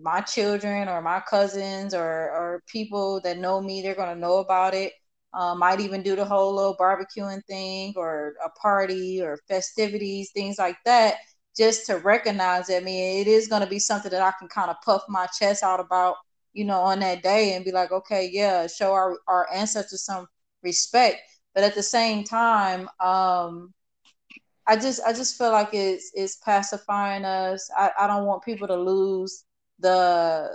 my 0.00 0.20
children 0.20 0.88
or 0.88 1.02
my 1.02 1.20
cousins 1.20 1.94
or 1.94 2.02
or 2.04 2.62
people 2.68 3.20
that 3.22 3.38
know 3.38 3.60
me, 3.60 3.82
they're 3.82 3.94
going 3.96 4.14
to 4.14 4.20
know 4.20 4.38
about 4.38 4.74
it. 4.74 4.92
Um, 5.34 5.58
might 5.58 5.80
even 5.80 6.02
do 6.02 6.16
the 6.16 6.24
whole 6.24 6.54
little 6.54 6.76
barbecuing 6.76 7.44
thing 7.44 7.92
or 7.96 8.34
a 8.44 8.48
party 8.50 9.20
or 9.22 9.38
festivities, 9.48 10.30
things 10.32 10.58
like 10.58 10.76
that, 10.84 11.16
just 11.56 11.86
to 11.86 11.96
recognize 11.98 12.70
it. 12.70 12.82
I 12.82 12.84
mean, 12.84 13.20
it 13.20 13.26
is 13.28 13.48
going 13.48 13.62
to 13.62 13.68
be 13.68 13.78
something 13.78 14.10
that 14.10 14.22
I 14.22 14.32
can 14.38 14.48
kind 14.48 14.70
of 14.70 14.76
puff 14.84 15.02
my 15.08 15.26
chest 15.38 15.62
out 15.62 15.80
about, 15.80 16.16
you 16.54 16.64
know, 16.64 16.80
on 16.80 17.00
that 17.00 17.22
day 17.22 17.54
and 17.54 17.64
be 17.64 17.72
like, 17.72 17.92
okay, 17.92 18.28
yeah, 18.32 18.66
show 18.66 18.92
our, 18.92 19.18
our 19.28 19.48
ancestors 19.52 20.04
some 20.04 20.26
respect. 20.62 21.20
But 21.54 21.64
at 21.64 21.74
the 21.74 21.82
same 21.82 22.24
time, 22.24 22.88
um, 23.00 23.74
I 24.66 24.76
just 24.76 25.00
I 25.06 25.12
just 25.12 25.38
feel 25.38 25.50
like 25.50 25.70
it's 25.72 26.10
it's 26.14 26.36
pacifying 26.36 27.24
us. 27.24 27.70
I, 27.76 27.90
I 28.00 28.06
don't 28.06 28.26
want 28.26 28.44
people 28.44 28.68
to 28.68 28.76
lose 28.76 29.44
the 29.78 30.54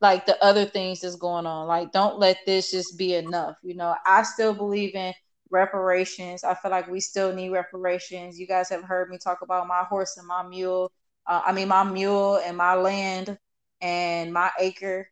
like 0.00 0.26
the 0.26 0.42
other 0.42 0.64
things 0.64 1.00
that's 1.00 1.16
going 1.16 1.46
on. 1.46 1.66
Like, 1.66 1.92
don't 1.92 2.18
let 2.18 2.38
this 2.46 2.70
just 2.70 2.98
be 2.98 3.14
enough. 3.14 3.56
You 3.62 3.74
know, 3.74 3.94
I 4.06 4.22
still 4.22 4.54
believe 4.54 4.94
in 4.94 5.12
reparations. 5.50 6.44
I 6.44 6.54
feel 6.54 6.70
like 6.70 6.88
we 6.88 7.00
still 7.00 7.34
need 7.34 7.50
reparations. 7.50 8.38
You 8.38 8.46
guys 8.46 8.68
have 8.70 8.84
heard 8.84 9.10
me 9.10 9.18
talk 9.18 9.42
about 9.42 9.66
my 9.68 9.84
horse 9.84 10.16
and 10.16 10.26
my 10.26 10.46
mule. 10.46 10.92
Uh, 11.26 11.42
I 11.44 11.52
mean, 11.52 11.68
my 11.68 11.84
mule 11.84 12.40
and 12.44 12.56
my 12.56 12.74
land 12.74 13.38
and 13.80 14.32
my 14.32 14.50
acre. 14.58 15.08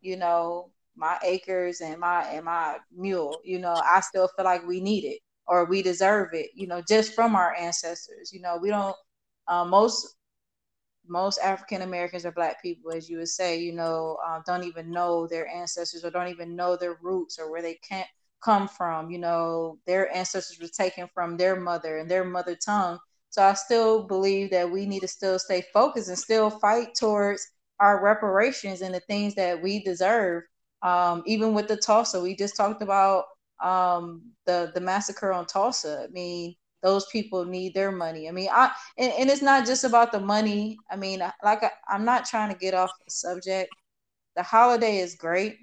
You 0.00 0.16
know, 0.16 0.70
my 0.96 1.18
acres 1.22 1.80
and 1.80 2.00
my 2.00 2.24
and 2.24 2.44
my 2.44 2.78
mule. 2.94 3.38
You 3.44 3.58
know, 3.58 3.74
I 3.74 4.00
still 4.00 4.28
feel 4.28 4.44
like 4.44 4.66
we 4.66 4.80
need 4.80 5.04
it 5.04 5.20
or 5.46 5.64
we 5.64 5.82
deserve 5.82 6.30
it. 6.34 6.50
You 6.54 6.66
know, 6.66 6.82
just 6.86 7.14
from 7.14 7.34
our 7.36 7.54
ancestors. 7.54 8.32
You 8.32 8.40
know, 8.40 8.58
we 8.60 8.70
don't. 8.70 8.96
Uh, 9.46 9.64
most 9.64 10.17
most 11.08 11.38
African 11.38 11.82
Americans 11.82 12.24
or 12.26 12.32
Black 12.32 12.62
people, 12.62 12.92
as 12.92 13.08
you 13.08 13.18
would 13.18 13.28
say, 13.28 13.58
you 13.60 13.72
know, 13.72 14.18
uh, 14.26 14.40
don't 14.46 14.64
even 14.64 14.90
know 14.90 15.26
their 15.26 15.48
ancestors 15.48 16.04
or 16.04 16.10
don't 16.10 16.28
even 16.28 16.56
know 16.56 16.76
their 16.76 16.98
roots 17.02 17.38
or 17.38 17.50
where 17.50 17.62
they 17.62 17.74
can't 17.88 18.08
come 18.42 18.68
from. 18.68 19.10
You 19.10 19.18
know, 19.18 19.78
their 19.86 20.14
ancestors 20.14 20.58
were 20.60 20.68
taken 20.68 21.08
from 21.14 21.36
their 21.36 21.56
mother 21.60 21.98
and 21.98 22.10
their 22.10 22.24
mother 22.24 22.56
tongue. 22.56 22.98
So 23.30 23.42
I 23.42 23.54
still 23.54 24.04
believe 24.04 24.50
that 24.50 24.70
we 24.70 24.86
need 24.86 25.00
to 25.00 25.08
still 25.08 25.38
stay 25.38 25.62
focused 25.72 26.08
and 26.08 26.18
still 26.18 26.50
fight 26.50 26.94
towards 26.94 27.46
our 27.80 28.02
reparations 28.02 28.80
and 28.80 28.94
the 28.94 29.00
things 29.00 29.34
that 29.34 29.62
we 29.62 29.82
deserve. 29.82 30.44
Um, 30.82 31.22
even 31.26 31.54
with 31.54 31.68
the 31.68 31.76
Tulsa, 31.76 32.20
we 32.20 32.36
just 32.36 32.56
talked 32.56 32.82
about 32.82 33.24
um, 33.62 34.22
the 34.46 34.70
the 34.74 34.80
massacre 34.80 35.32
on 35.32 35.46
Tulsa. 35.46 36.06
I 36.08 36.12
mean, 36.12 36.54
those 36.82 37.06
people 37.06 37.44
need 37.44 37.74
their 37.74 37.92
money. 37.92 38.28
I 38.28 38.32
mean, 38.32 38.48
I 38.52 38.70
and, 38.96 39.12
and 39.18 39.30
it's 39.30 39.42
not 39.42 39.66
just 39.66 39.84
about 39.84 40.12
the 40.12 40.20
money. 40.20 40.78
I 40.90 40.96
mean, 40.96 41.20
like 41.42 41.62
I, 41.64 41.70
I'm 41.88 42.04
not 42.04 42.24
trying 42.26 42.52
to 42.52 42.58
get 42.58 42.74
off 42.74 42.90
the 43.04 43.10
subject. 43.10 43.70
The 44.36 44.42
holiday 44.42 44.98
is 44.98 45.14
great, 45.16 45.58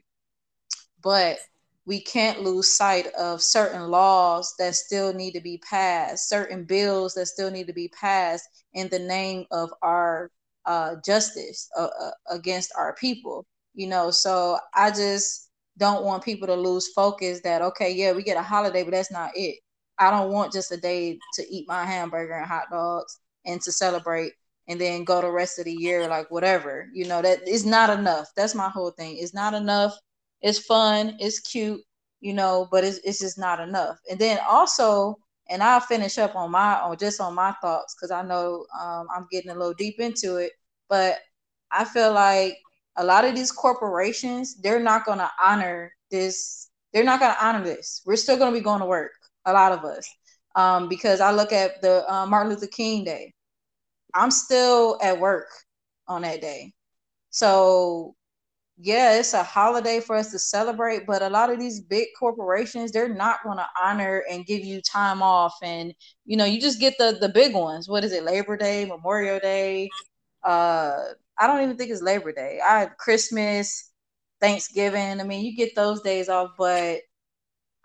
but 1.02 1.38
we 1.86 2.02
can't 2.02 2.42
lose 2.42 2.76
sight 2.76 3.08
of 3.14 3.42
certain 3.42 3.90
laws 3.90 4.54
that 4.58 4.76
still 4.76 5.14
need 5.14 5.34
to 5.34 5.42
be 5.42 5.60
passed, 5.70 6.30
certain 6.30 6.66
bills 6.66 7.14
that 7.14 7.28
still 7.28 7.52
need 7.52 7.68
to 7.68 7.74
be 7.74 7.90
passed 7.90 8.48
in 8.74 8.90
the 8.90 9.00
name 9.00 9.46
of 9.52 9.72
our 9.82 10.32
uh, 10.66 10.96
justice 11.06 11.70
uh, 11.78 11.90
uh, 12.02 12.12
against 12.30 12.72
our 12.78 12.94
people. 12.96 13.46
You 13.76 13.88
know, 13.88 14.10
so 14.10 14.58
I 14.74 14.90
just 14.92 15.50
don't 15.78 16.06
want 16.06 16.24
people 16.24 16.48
to 16.48 16.56
lose 16.56 16.92
focus 16.94 17.42
that 17.44 17.62
okay, 17.62 17.92
yeah, 17.94 18.14
we 18.14 18.24
get 18.24 18.38
a 18.38 18.42
holiday, 18.42 18.84
but 18.84 18.92
that's 18.92 19.12
not 19.12 19.32
it. 19.36 19.60
I 19.98 20.12
don't 20.12 20.32
want 20.32 20.54
just 20.54 20.72
a 20.72 20.78
day 20.78 21.20
to 21.36 21.48
eat 21.54 21.68
my 21.68 21.86
hamburger 21.86 22.34
and 22.34 22.46
hot 22.48 22.66
dogs 22.72 23.20
and 23.46 23.62
to 23.62 23.72
celebrate 23.72 24.34
and 24.68 24.80
then 24.82 25.04
go 25.04 25.22
the 25.22 25.32
rest 25.32 25.60
of 25.60 25.66
the 25.66 25.74
year 25.74 26.08
like 26.08 26.32
whatever. 26.32 26.90
You 26.94 27.08
know, 27.08 27.22
that 27.22 27.48
is 27.48 27.66
not 27.66 27.90
enough. 27.90 28.30
That's 28.36 28.56
my 28.56 28.70
whole 28.70 28.92
thing. 28.92 29.18
It's 29.18 29.34
not 29.34 29.54
enough. 29.54 29.96
It's 30.42 30.60
fun, 30.60 31.16
it's 31.20 31.40
cute, 31.40 31.82
you 32.20 32.34
know, 32.34 32.68
but 32.72 32.84
it's 32.84 33.00
it's 33.00 33.20
just 33.20 33.38
not 33.40 33.60
enough. 33.60 33.98
And 34.10 34.20
then 34.20 34.40
also, 34.48 35.18
and 35.50 35.64
I'll 35.64 35.80
finish 35.80 36.18
up 36.18 36.36
on 36.36 36.52
my 36.52 36.80
on 36.82 36.98
just 36.98 37.22
on 37.22 37.34
my 37.36 37.54
thoughts 37.62 37.96
because 37.96 38.12
I 38.12 38.22
know 38.22 38.66
um, 38.80 39.08
I'm 39.16 39.28
getting 39.32 39.52
a 39.52 39.56
little 39.56 39.74
deep 39.74 40.00
into 40.00 40.38
it, 40.38 40.52
but 40.90 41.20
I 41.72 41.86
feel 41.86 42.14
like 42.14 42.58
a 42.98 43.04
lot 43.06 43.26
of 43.26 43.36
these 43.36 43.52
corporations, 43.52 44.56
they're 44.62 44.80
not 44.80 45.06
gonna 45.06 45.32
honor 45.44 45.94
this, 46.12 46.70
they're 46.94 47.04
not 47.04 47.20
gonna 47.20 47.38
honor 47.42 47.64
this. 47.64 48.02
We're 48.06 48.16
still 48.18 48.38
gonna 48.38 48.52
be 48.52 48.62
going 48.62 48.82
to 48.82 48.86
work 48.86 49.12
a 49.46 49.54
lot 49.54 49.72
of 49.72 49.84
us. 49.86 50.10
Um, 50.56 50.88
because 50.88 51.20
I 51.20 51.32
look 51.32 51.52
at 51.52 51.82
the 51.82 52.10
uh, 52.12 52.26
Martin 52.26 52.54
Luther 52.54 52.68
King 52.68 53.04
Day, 53.04 53.34
I'm 54.14 54.32
still 54.32 54.98
at 55.04 55.20
work 55.20 55.48
on 56.08 56.22
that 56.22 56.42
day. 56.42 56.72
So, 57.30 58.16
yeah, 58.78 59.18
it's 59.20 59.34
a 59.34 59.44
holiday 59.44 60.00
for 60.00 60.16
us 60.16 60.32
to 60.32 60.40
celebrate, 60.40 61.06
but 61.06 61.22
a 61.22 61.30
lot 61.30 61.50
of 61.50 61.60
these 61.60 61.82
big 61.82 62.08
corporations, 62.18 62.92
they're 62.92 63.14
not 63.14 63.44
going 63.44 63.58
to 63.58 63.68
honor 63.82 64.24
and 64.30 64.46
give 64.46 64.64
you 64.64 64.82
time 64.82 65.22
off. 65.22 65.56
And, 65.62 65.94
you 66.26 66.38
know, 66.38 66.46
you 66.46 66.62
just 66.62 66.80
get 66.80 66.98
the, 66.98 67.18
the 67.20 67.30
big 67.30 67.54
ones. 67.54 67.90
What 67.90 68.04
is 68.06 68.14
it? 68.14 68.24
Labor 68.24 68.58
Day, 68.58 68.86
Memorial 68.86 69.40
Day. 69.40 69.96
Uh, 70.44 70.98
I 71.38 71.48
don't 71.48 71.64
even 71.64 71.78
think 71.78 71.92
it's 71.92 72.02
Labor 72.02 72.32
Day. 72.32 72.60
I 72.66 72.80
have 72.80 72.98
Christmas, 72.98 73.92
Thanksgiving. 74.40 75.20
I 75.20 75.24
mean, 75.24 75.46
you 75.46 75.56
get 75.56 75.76
those 75.76 76.02
days 76.02 76.30
off, 76.30 76.52
but 76.58 77.00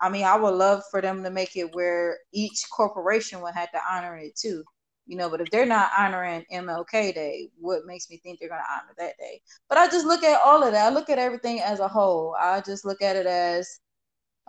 I 0.01 0.09
mean, 0.09 0.25
I 0.25 0.35
would 0.35 0.55
love 0.55 0.83
for 0.91 1.01
them 1.01 1.23
to 1.23 1.29
make 1.29 1.55
it 1.55 1.73
where 1.75 2.19
each 2.33 2.65
corporation 2.71 3.41
would 3.41 3.53
have 3.53 3.71
to 3.71 3.79
honor 3.89 4.17
it 4.17 4.35
too. 4.35 4.63
You 5.07 5.17
know, 5.17 5.29
but 5.29 5.41
if 5.41 5.49
they're 5.51 5.65
not 5.65 5.91
honoring 5.97 6.45
MLK 6.51 7.13
Day, 7.13 7.49
what 7.59 7.85
makes 7.85 8.09
me 8.09 8.17
think 8.17 8.39
they're 8.39 8.49
going 8.49 8.61
to 8.61 8.73
honor 8.73 8.93
that 8.97 9.17
day? 9.19 9.41
But 9.69 9.77
I 9.77 9.87
just 9.87 10.05
look 10.05 10.23
at 10.23 10.41
all 10.43 10.63
of 10.63 10.71
that. 10.73 10.91
I 10.91 10.93
look 10.93 11.09
at 11.09 11.19
everything 11.19 11.59
as 11.59 11.79
a 11.79 11.87
whole. 11.87 12.35
I 12.39 12.61
just 12.61 12.85
look 12.85 13.01
at 13.01 13.15
it 13.15 13.25
as 13.25 13.79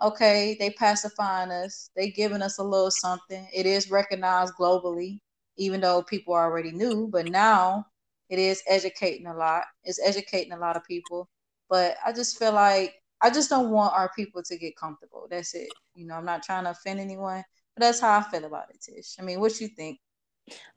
okay, 0.01 0.55
they 0.59 0.71
pacifying 0.71 1.51
us. 1.51 1.89
They 1.95 2.11
giving 2.11 2.41
us 2.41 2.59
a 2.59 2.63
little 2.63 2.91
something. 2.91 3.47
It 3.53 3.65
is 3.65 3.91
recognized 3.91 4.53
globally, 4.59 5.19
even 5.57 5.81
though 5.81 6.03
people 6.03 6.33
already 6.33 6.71
knew. 6.71 7.07
But 7.11 7.27
now 7.27 7.85
it 8.29 8.39
is 8.39 8.63
educating 8.67 9.27
a 9.27 9.35
lot. 9.35 9.63
It's 9.83 10.01
educating 10.03 10.53
a 10.53 10.57
lot 10.57 10.75
of 10.77 10.83
people. 10.85 11.29
But 11.69 11.97
I 12.05 12.11
just 12.11 12.37
feel 12.39 12.53
like 12.53 12.95
I 13.23 13.29
just 13.29 13.49
don't 13.49 13.71
want 13.71 13.93
our 13.93 14.11
people 14.15 14.43
to 14.43 14.57
get 14.57 14.75
comfortable. 14.75 15.27
That's 15.29 15.55
it. 15.55 15.69
You 15.95 16.05
know, 16.05 16.15
I'm 16.15 16.25
not 16.25 16.43
trying 16.43 16.65
to 16.65 16.71
offend 16.71 16.99
anyone, 16.99 17.43
but 17.75 17.81
that's 17.81 17.99
how 18.01 18.17
I 18.17 18.21
feel 18.21 18.43
about 18.43 18.69
it, 18.69 18.81
Tish. 18.81 19.15
I 19.19 19.23
mean, 19.23 19.39
what 19.39 19.59
you 19.59 19.69
think? 19.69 19.99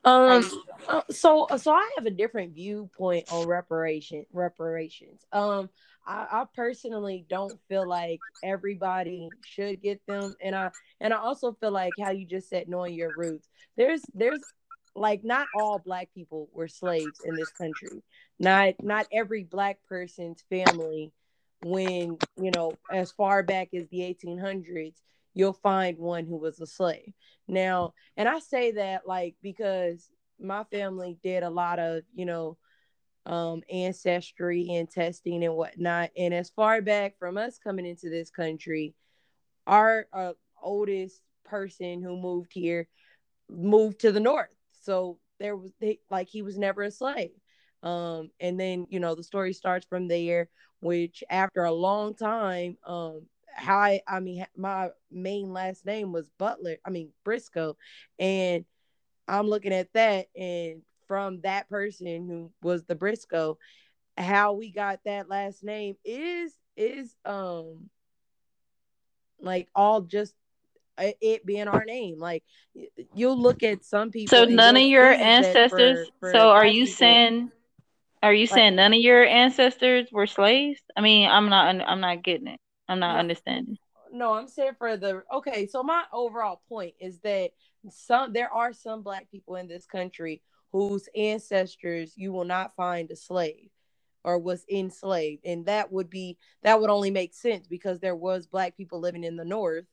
Um. 0.05 0.49
Uh, 0.87 1.01
so, 1.11 1.47
so 1.57 1.73
I 1.73 1.91
have 1.97 2.05
a 2.05 2.11
different 2.11 2.55
viewpoint 2.55 3.25
on 3.31 3.47
reparation 3.47 4.25
reparations. 4.31 5.25
Um. 5.31 5.69
I, 6.07 6.25
I 6.31 6.45
personally 6.55 7.25
don't 7.29 7.59
feel 7.67 7.85
like 7.85 8.21
everybody 8.41 9.27
should 9.45 9.81
get 9.81 10.01
them, 10.07 10.35
and 10.41 10.55
I 10.55 10.71
and 11.01 11.13
I 11.13 11.17
also 11.17 11.51
feel 11.59 11.71
like 11.71 11.91
how 12.01 12.11
you 12.11 12.25
just 12.25 12.49
said, 12.49 12.69
knowing 12.69 12.93
your 12.93 13.11
roots. 13.17 13.49
There's 13.75 14.01
there's 14.13 14.39
like 14.95 15.25
not 15.25 15.47
all 15.53 15.79
black 15.79 16.07
people 16.15 16.49
were 16.53 16.69
slaves 16.69 17.19
in 17.25 17.35
this 17.35 17.51
country. 17.51 18.01
Not 18.39 18.75
not 18.81 19.07
every 19.11 19.43
black 19.43 19.79
person's 19.89 20.43
family 20.49 21.11
when 21.61 22.17
you 22.37 22.51
know 22.51 22.77
as 22.91 23.11
far 23.11 23.43
back 23.43 23.69
as 23.73 23.87
the 23.89 24.01
1800s 24.01 25.01
you'll 25.33 25.53
find 25.53 25.97
one 25.99 26.25
who 26.25 26.37
was 26.37 26.59
a 26.59 26.65
slave. 26.65 27.13
Now 27.47 27.93
and 28.15 28.27
i 28.27 28.39
say 28.39 28.71
that 28.71 29.07
like 29.07 29.35
because 29.41 30.09
my 30.39 30.63
family 30.65 31.17
did 31.23 31.43
a 31.43 31.49
lot 31.49 31.79
of 31.79 32.03
you 32.13 32.25
know 32.25 32.57
um 33.25 33.61
ancestry 33.71 34.67
and 34.71 34.89
testing 34.89 35.43
and 35.43 35.55
whatnot. 35.55 36.11
And 36.17 36.33
as 36.33 36.49
far 36.49 36.81
back 36.81 37.17
from 37.19 37.37
us 37.37 37.57
coming 37.57 37.85
into 37.85 38.09
this 38.09 38.29
country 38.29 38.93
our 39.65 40.07
uh, 40.13 40.33
oldest 40.61 41.21
person 41.43 42.01
who 42.01 42.17
moved 42.17 42.51
here 42.53 42.87
moved 43.49 43.99
to 44.01 44.11
the 44.11 44.19
north. 44.19 44.49
So 44.81 45.19
there 45.39 45.55
was 45.55 45.71
they, 45.79 45.99
like 46.09 46.27
he 46.29 46.41
was 46.41 46.57
never 46.57 46.83
a 46.83 46.91
slave 46.91 47.31
um 47.83 48.31
and 48.39 48.59
then 48.59 48.87
you 48.89 48.99
know 48.99 49.13
the 49.15 49.23
story 49.23 49.53
starts 49.53 49.85
from 49.85 50.07
there 50.07 50.49
which 50.79 51.23
after 51.29 51.63
a 51.63 51.71
long 51.71 52.13
time, 52.13 52.77
um, 52.85 53.23
how 53.53 53.77
I, 53.77 54.01
I 54.07 54.19
mean, 54.19 54.45
my 54.55 54.89
main 55.11 55.51
last 55.51 55.85
name 55.85 56.11
was 56.11 56.29
Butler, 56.37 56.77
I 56.85 56.89
mean, 56.89 57.09
Briscoe. 57.23 57.75
And 58.19 58.65
I'm 59.27 59.47
looking 59.47 59.73
at 59.73 59.91
that, 59.93 60.27
and 60.35 60.81
from 61.07 61.41
that 61.41 61.69
person 61.69 62.27
who 62.27 62.51
was 62.61 62.83
the 62.83 62.95
Briscoe, 62.95 63.57
how 64.17 64.53
we 64.53 64.71
got 64.71 64.99
that 65.05 65.29
last 65.29 65.63
name 65.63 65.95
is, 66.05 66.53
is, 66.75 67.15
um, 67.25 67.89
like 69.39 69.67
all 69.75 70.01
just 70.01 70.33
it 70.97 71.45
being 71.45 71.67
our 71.67 71.85
name. 71.85 72.19
Like 72.19 72.43
you'll 73.13 73.39
look 73.39 73.61
at 73.61 73.85
some 73.85 74.09
people. 74.09 74.35
So 74.35 74.45
none 74.45 74.75
of 74.75 74.83
your 74.83 75.11
ancestors. 75.11 76.07
For, 76.19 76.31
for 76.31 76.31
so 76.31 76.49
are 76.49 76.65
you 76.65 76.87
saying 76.87 77.51
are 78.23 78.33
you 78.33 78.47
saying 78.47 78.75
none 78.75 78.93
of 78.93 78.99
your 78.99 79.23
ancestors 79.25 80.07
were 80.11 80.27
slaves? 80.27 80.81
I 80.95 81.01
mean, 81.01 81.29
I'm 81.29 81.49
not. 81.49 81.75
I'm 81.87 82.01
not 82.01 82.23
getting 82.23 82.47
it. 82.47 82.59
I'm 82.89 82.99
not 82.99 83.13
no, 83.13 83.19
understanding. 83.19 83.77
No, 84.11 84.33
I'm 84.33 84.47
saying 84.47 84.73
for 84.77 84.97
the 84.97 85.23
okay. 85.33 85.67
So 85.67 85.83
my 85.83 86.03
overall 86.11 86.61
point 86.67 86.95
is 86.99 87.19
that 87.19 87.51
some 87.89 88.33
there 88.33 88.51
are 88.51 88.73
some 88.73 89.03
black 89.03 89.29
people 89.29 89.55
in 89.55 89.67
this 89.67 89.85
country 89.85 90.41
whose 90.71 91.07
ancestors 91.15 92.13
you 92.15 92.31
will 92.31 92.45
not 92.45 92.75
find 92.75 93.09
a 93.11 93.15
slave 93.15 93.69
or 94.23 94.39
was 94.39 94.65
enslaved, 94.69 95.45
and 95.45 95.65
that 95.67 95.91
would 95.91 96.09
be 96.09 96.37
that 96.63 96.81
would 96.81 96.89
only 96.89 97.11
make 97.11 97.33
sense 97.33 97.67
because 97.67 97.99
there 97.99 98.15
was 98.15 98.47
black 98.47 98.75
people 98.75 98.99
living 98.99 99.23
in 99.23 99.35
the 99.35 99.45
north 99.45 99.85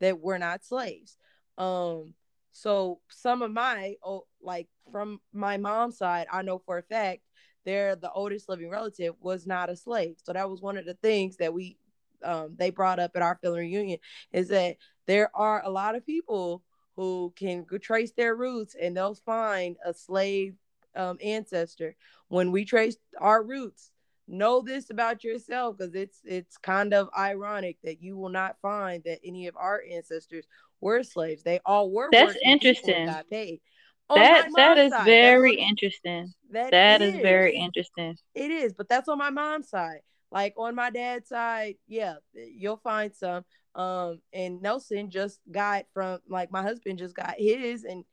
that 0.00 0.18
were 0.18 0.38
not 0.38 0.64
slaves. 0.64 1.18
Um, 1.58 2.14
so 2.52 3.00
some 3.10 3.42
of 3.42 3.52
my 3.52 3.96
oh, 4.02 4.24
like 4.42 4.68
from 4.90 5.20
my 5.32 5.58
mom's 5.58 5.98
side, 5.98 6.26
I 6.32 6.42
know 6.42 6.58
for 6.58 6.78
a 6.78 6.82
fact 6.82 7.20
their 7.64 7.96
the 7.96 8.10
oldest 8.12 8.48
living 8.48 8.70
relative 8.70 9.14
was 9.20 9.46
not 9.46 9.70
a 9.70 9.76
slave. 9.76 10.16
So 10.22 10.32
that 10.32 10.48
was 10.48 10.60
one 10.60 10.76
of 10.76 10.86
the 10.86 10.94
things 10.94 11.36
that 11.36 11.52
we 11.52 11.76
um, 12.22 12.54
they 12.56 12.70
brought 12.70 12.98
up 12.98 13.12
at 13.14 13.22
our 13.22 13.38
family 13.42 13.60
reunion 13.60 13.98
is 14.32 14.48
that 14.48 14.76
there 15.06 15.30
are 15.34 15.62
a 15.64 15.70
lot 15.70 15.94
of 15.94 16.04
people 16.04 16.62
who 16.96 17.32
can 17.36 17.64
trace 17.80 18.12
their 18.12 18.34
roots 18.34 18.76
and 18.80 18.96
they'll 18.96 19.14
find 19.14 19.76
a 19.84 19.94
slave 19.94 20.54
um, 20.94 21.18
ancestor. 21.22 21.96
When 22.28 22.52
we 22.52 22.64
trace 22.64 22.96
our 23.18 23.42
roots, 23.42 23.90
know 24.28 24.60
this 24.60 24.90
about 24.90 25.24
yourself 25.24 25.76
because 25.78 25.94
it's 25.94 26.20
it's 26.24 26.56
kind 26.56 26.94
of 26.94 27.08
ironic 27.18 27.78
that 27.82 28.02
you 28.02 28.16
will 28.16 28.28
not 28.28 28.56
find 28.62 29.02
that 29.04 29.18
any 29.24 29.46
of 29.46 29.56
our 29.56 29.82
ancestors 29.90 30.46
were 30.80 31.02
slaves. 31.02 31.42
They 31.42 31.60
all 31.64 31.90
were. 31.90 32.08
That's 32.12 32.36
interesting. 32.44 33.06
Got 33.06 33.28
paid. 33.28 33.60
That 34.14 34.48
that 34.56 34.78
is 34.78 34.92
side, 34.92 35.04
very 35.04 35.54
interesting. 35.54 36.32
That, 36.50 36.70
that 36.70 37.02
is. 37.02 37.14
is 37.14 37.20
very 37.20 37.56
interesting. 37.56 38.16
It 38.34 38.50
is, 38.50 38.72
but 38.72 38.88
that's 38.88 39.08
on 39.08 39.18
my 39.18 39.30
mom's 39.30 39.68
side. 39.68 40.00
Like 40.32 40.54
on 40.56 40.74
my 40.74 40.90
dad's 40.90 41.28
side, 41.28 41.76
yeah, 41.86 42.16
you'll 42.34 42.76
find 42.78 43.14
some. 43.14 43.44
Um, 43.74 44.20
and 44.32 44.60
Nelson 44.62 45.10
just 45.10 45.40
got 45.50 45.84
from 45.92 46.20
like 46.28 46.50
my 46.50 46.62
husband 46.62 46.98
just 46.98 47.14
got 47.14 47.34
his, 47.38 47.84
and 47.84 48.04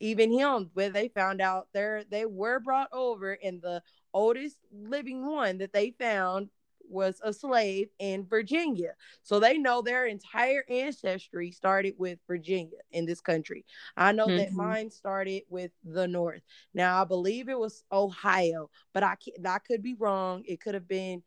even 0.00 0.30
him, 0.32 0.70
where 0.74 0.90
they 0.90 1.08
found 1.08 1.40
out 1.40 1.68
there 1.72 2.04
they 2.08 2.24
were 2.26 2.60
brought 2.60 2.88
over, 2.92 3.32
and 3.42 3.60
the 3.60 3.82
oldest 4.14 4.56
living 4.72 5.26
one 5.26 5.58
that 5.58 5.72
they 5.72 5.90
found 5.98 6.48
was 6.88 7.20
a 7.22 7.32
slave 7.32 7.88
in 7.98 8.26
Virginia. 8.26 8.94
So 9.22 9.40
they 9.40 9.58
know 9.58 9.82
their 9.82 10.06
entire 10.06 10.64
ancestry 10.68 11.50
started 11.50 11.94
with 11.98 12.18
Virginia 12.26 12.78
in 12.92 13.06
this 13.06 13.20
country. 13.20 13.64
I 13.96 14.12
know 14.12 14.26
mm-hmm. 14.26 14.38
that 14.38 14.52
mine 14.52 14.90
started 14.90 15.42
with 15.48 15.70
the 15.84 16.08
North. 16.08 16.42
Now 16.74 17.00
I 17.00 17.04
believe 17.04 17.48
it 17.48 17.58
was 17.58 17.84
Ohio, 17.92 18.70
but 18.92 19.02
I 19.02 19.16
I 19.46 19.58
could 19.58 19.82
be 19.82 19.94
wrong. 19.94 20.42
It 20.46 20.60
could 20.60 20.74
have 20.74 20.88
been 20.88 21.22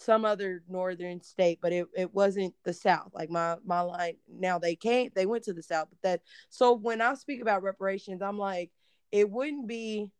some 0.00 0.24
other 0.24 0.62
northern 0.68 1.20
state, 1.20 1.58
but 1.60 1.72
it, 1.72 1.86
it 1.96 2.14
wasn't 2.14 2.54
the 2.64 2.72
South. 2.72 3.10
Like 3.14 3.30
my 3.30 3.56
my 3.64 3.80
line 3.80 4.16
now 4.28 4.58
they 4.58 4.76
came 4.76 5.10
they 5.14 5.26
went 5.26 5.44
to 5.44 5.52
the 5.52 5.62
South, 5.62 5.88
but 5.90 6.02
that 6.02 6.22
so 6.48 6.72
when 6.72 7.00
I 7.00 7.14
speak 7.14 7.42
about 7.42 7.62
reparations, 7.62 8.22
I'm 8.22 8.38
like 8.38 8.70
it 9.10 9.30
wouldn't 9.30 9.66
be 9.66 10.10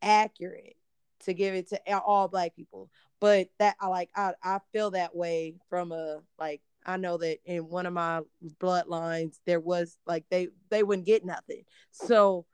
accurate 0.00 0.76
to 1.24 1.34
give 1.34 1.54
it 1.54 1.68
to 1.68 1.98
all 2.00 2.28
black 2.28 2.54
people. 2.56 2.90
But 3.22 3.48
that 3.58 3.76
I 3.80 3.86
like 3.86 4.10
I, 4.14 4.34
I 4.42 4.58
feel 4.72 4.90
that 4.90 5.16
way 5.16 5.54
from 5.70 5.92
a 5.92 6.18
like 6.38 6.60
I 6.84 6.98
know 6.98 7.16
that 7.16 7.38
in 7.46 7.68
one 7.68 7.86
of 7.86 7.94
my 7.94 8.20
bloodlines 8.60 9.38
there 9.46 9.60
was 9.60 9.96
like 10.06 10.24
they 10.28 10.48
they 10.68 10.82
wouldn't 10.82 11.06
get 11.06 11.24
nothing. 11.24 11.62
So 11.92 12.44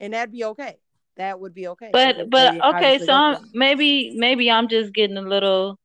and 0.00 0.12
that'd 0.12 0.32
be 0.32 0.44
okay 0.44 0.78
that 1.16 1.38
would 1.40 1.54
be 1.54 1.68
okay. 1.68 1.90
But 1.92 2.30
but 2.30 2.64
okay, 2.64 2.98
so 2.98 3.12
I'm, 3.12 3.36
maybe 3.52 4.12
maybe 4.16 4.50
I'm 4.50 4.68
just 4.68 4.94
getting 4.94 5.16
a 5.16 5.22
little, 5.22 5.78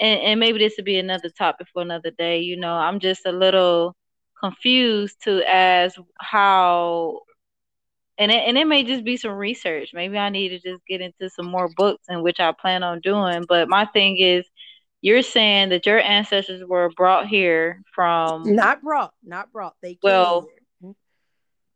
and, 0.00 0.20
and 0.20 0.40
maybe 0.40 0.58
this 0.58 0.74
would 0.76 0.84
be 0.84 0.98
another 0.98 1.28
topic 1.30 1.68
for 1.72 1.82
another 1.82 2.10
day. 2.10 2.40
You 2.40 2.56
know, 2.56 2.74
I'm 2.74 2.98
just 2.98 3.24
a 3.26 3.32
little 3.32 3.94
confused 4.40 5.22
to 5.24 5.42
as 5.48 5.96
how, 6.18 7.20
and 8.18 8.30
it, 8.30 8.42
and 8.46 8.58
it 8.58 8.66
may 8.66 8.84
just 8.84 9.04
be 9.04 9.16
some 9.16 9.32
research. 9.32 9.90
Maybe 9.92 10.18
I 10.18 10.28
need 10.28 10.50
to 10.50 10.58
just 10.58 10.84
get 10.86 11.00
into 11.00 11.30
some 11.30 11.46
more 11.46 11.68
books, 11.76 12.04
in 12.08 12.22
which 12.22 12.40
I 12.40 12.52
plan 12.52 12.82
on 12.82 13.00
doing. 13.00 13.44
But 13.48 13.68
my 13.68 13.86
thing 13.86 14.18
is. 14.18 14.44
You're 15.04 15.22
saying 15.22 15.70
that 15.70 15.84
your 15.84 15.98
ancestors 15.98 16.62
were 16.64 16.88
brought 16.96 17.26
here 17.26 17.82
from 17.92 18.54
not 18.54 18.82
brought, 18.82 19.12
not 19.24 19.50
brought. 19.50 19.74
They 19.82 19.98
well, 20.00 20.46
here. 20.80 20.94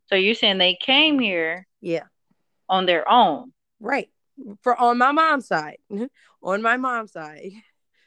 so 0.06 0.14
you're 0.14 0.36
saying 0.36 0.58
they 0.58 0.78
came 0.80 1.18
here, 1.18 1.66
yeah, 1.80 2.04
on 2.68 2.86
their 2.86 3.10
own. 3.10 3.52
Right. 3.80 4.08
For 4.62 4.80
on 4.80 4.98
my 4.98 5.10
mom's 5.10 5.48
side. 5.48 5.78
on 6.42 6.62
my 6.62 6.76
mom's 6.76 7.12
side. 7.12 7.50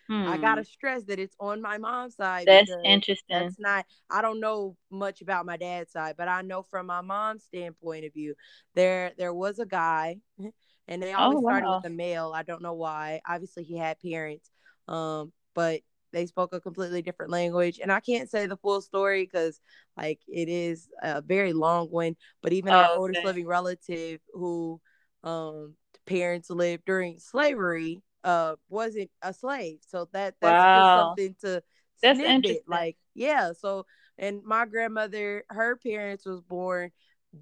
Hmm. 0.09 0.27
I 0.27 0.37
gotta 0.37 0.63
stress 0.63 1.03
that 1.05 1.19
it's 1.19 1.35
on 1.39 1.61
my 1.61 1.77
mom's 1.77 2.15
side. 2.15 2.47
That's 2.47 2.71
interesting. 2.83 3.37
That's 3.37 3.59
not. 3.59 3.85
I 4.09 4.23
don't 4.23 4.39
know 4.39 4.75
much 4.89 5.21
about 5.21 5.45
my 5.45 5.55
dad's 5.55 5.91
side, 5.91 6.15
but 6.17 6.27
I 6.27 6.41
know 6.41 6.63
from 6.63 6.87
my 6.87 7.01
mom's 7.01 7.43
standpoint 7.43 8.05
of 8.05 8.13
view, 8.13 8.33
there 8.73 9.11
there 9.19 9.33
was 9.33 9.59
a 9.59 9.67
guy, 9.67 10.17
and 10.87 11.03
they 11.03 11.13
always 11.13 11.37
oh, 11.37 11.41
wow. 11.41 11.51
started 11.51 11.69
with 11.69 11.85
a 11.85 11.95
male. 11.95 12.33
I 12.35 12.41
don't 12.41 12.63
know 12.63 12.73
why. 12.73 13.21
Obviously, 13.27 13.63
he 13.63 13.77
had 13.77 13.99
parents, 13.99 14.49
um, 14.87 15.31
but 15.53 15.81
they 16.11 16.25
spoke 16.25 16.53
a 16.53 16.59
completely 16.59 17.03
different 17.03 17.31
language 17.31 17.79
and 17.79 17.91
i 17.91 17.99
can't 17.99 18.31
say 18.31 18.47
the 18.47 18.57
full 18.57 18.81
story 18.81 19.23
because 19.23 19.61
like 19.95 20.19
it 20.27 20.49
is 20.49 20.89
a 21.03 21.21
very 21.21 21.53
long 21.53 21.87
one 21.87 22.15
but 22.41 22.51
even 22.51 22.73
oh, 22.73 22.77
our 22.77 22.85
okay. 22.85 22.97
oldest 22.97 23.23
living 23.23 23.45
relative 23.45 24.19
who 24.33 24.81
um 25.23 25.75
parents 26.07 26.49
lived 26.49 26.83
during 26.85 27.19
slavery 27.19 28.01
uh 28.23 28.55
wasn't 28.69 29.09
a 29.21 29.33
slave 29.33 29.79
so 29.87 30.07
that 30.13 30.35
that's 30.41 30.51
wow. 30.51 31.07
something 31.07 31.35
to 31.41 31.61
that's 32.01 32.19
interesting. 32.19 32.63
like 32.67 32.97
yeah 33.13 33.51
so 33.57 33.85
and 34.17 34.43
my 34.43 34.65
grandmother 34.65 35.43
her 35.49 35.77
parents 35.77 36.25
was 36.25 36.41
born 36.41 36.91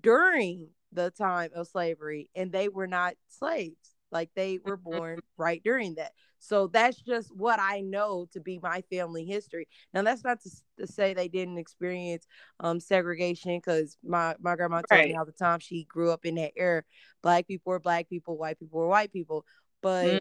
during 0.02 0.70
the 0.92 1.12
time 1.12 1.50
of 1.56 1.68
slavery 1.68 2.30
and 2.36 2.52
they 2.52 2.70
were 2.70 2.88
not 2.88 3.16
slaves 3.28 3.96
like 4.12 4.30
they 4.36 4.60
were 4.64 4.78
born 4.78 5.20
right 5.38 5.62
during 5.64 5.96
that 5.96 6.12
so 6.40 6.68
that's 6.68 6.98
just 7.02 7.36
what 7.36 7.60
I 7.60 7.82
know 7.82 8.28
to 8.34 8.40
be 8.40 8.60
my 8.62 8.82
family 8.90 9.26
history. 9.26 9.68
Now 9.94 10.04
that's 10.04 10.24
not 10.24 10.42
to, 10.42 10.52
to 10.80 10.88
say 10.88 11.14
they 11.14 11.28
didn't 11.28 11.58
experience 11.58 12.28
um, 12.60 12.80
segregation 12.80 13.58
because 13.58 13.98
my 14.04 14.36
my 14.40 14.56
grandma 14.56 14.82
right. 14.92 15.00
told 15.00 15.10
me 15.10 15.16
all 15.16 15.26
the 15.26 15.32
time 15.32 15.60
she 15.60 15.86
grew 15.86 16.12
up 16.12 16.26
in 16.26 16.36
that 16.36 16.54
era. 16.56 16.84
Black 17.24 17.48
people 17.48 17.72
were 17.72 17.80
black 17.80 18.10
people, 18.10 18.38
white 18.38 18.60
people 18.60 18.80
were 18.80 18.88
white 18.88 19.12
people. 19.12 19.46
But 19.82 20.06
mm-hmm. 20.06 20.18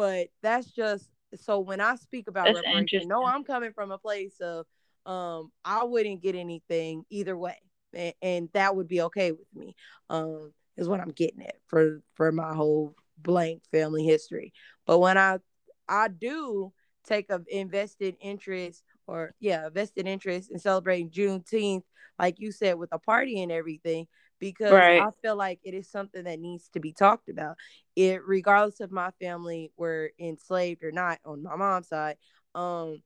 But 0.00 0.28
that's 0.42 0.70
just 0.70 1.10
so 1.34 1.60
when 1.60 1.78
I 1.78 1.96
speak 1.96 2.26
about 2.26 2.46
that's 2.46 2.62
reparation, 2.64 3.06
no, 3.06 3.26
I'm 3.26 3.44
coming 3.44 3.74
from 3.74 3.90
a 3.90 3.98
place 3.98 4.40
of 4.40 4.64
um 5.04 5.52
I 5.62 5.84
wouldn't 5.84 6.22
get 6.22 6.34
anything 6.34 7.04
either 7.10 7.36
way. 7.36 7.58
And, 7.92 8.14
and 8.22 8.48
that 8.54 8.74
would 8.74 8.88
be 8.88 9.02
okay 9.02 9.32
with 9.32 9.46
me. 9.54 9.76
Um 10.08 10.54
is 10.78 10.88
what 10.88 11.00
I'm 11.00 11.10
getting 11.10 11.42
at 11.42 11.56
for 11.66 12.00
for 12.14 12.32
my 12.32 12.54
whole 12.54 12.94
blank 13.18 13.60
family 13.70 14.06
history. 14.06 14.54
But 14.86 15.00
when 15.00 15.18
I 15.18 15.38
I 15.86 16.08
do 16.08 16.72
take 17.06 17.28
a 17.28 17.42
invested 17.48 18.16
interest 18.22 18.82
or 19.06 19.34
yeah, 19.38 19.68
vested 19.68 20.06
interest 20.06 20.50
in 20.50 20.58
celebrating 20.58 21.10
Juneteenth, 21.10 21.82
like 22.18 22.40
you 22.40 22.52
said, 22.52 22.78
with 22.78 22.88
a 22.92 22.98
party 22.98 23.42
and 23.42 23.52
everything, 23.52 24.06
because 24.40 24.72
right. 24.72 25.00
I 25.00 25.10
feel 25.22 25.36
like 25.36 25.60
it 25.62 25.74
is 25.74 25.88
something 25.88 26.24
that 26.24 26.40
needs 26.40 26.68
to 26.70 26.80
be 26.80 26.92
talked 26.92 27.28
about. 27.28 27.56
It 27.94 28.26
regardless 28.26 28.80
of 28.80 28.90
my 28.90 29.10
family 29.20 29.70
were 29.76 30.10
enslaved 30.18 30.82
or 30.82 30.92
not 30.92 31.18
on 31.24 31.42
my 31.42 31.56
mom's 31.56 31.88
side, 31.88 32.16
um, 32.54 33.02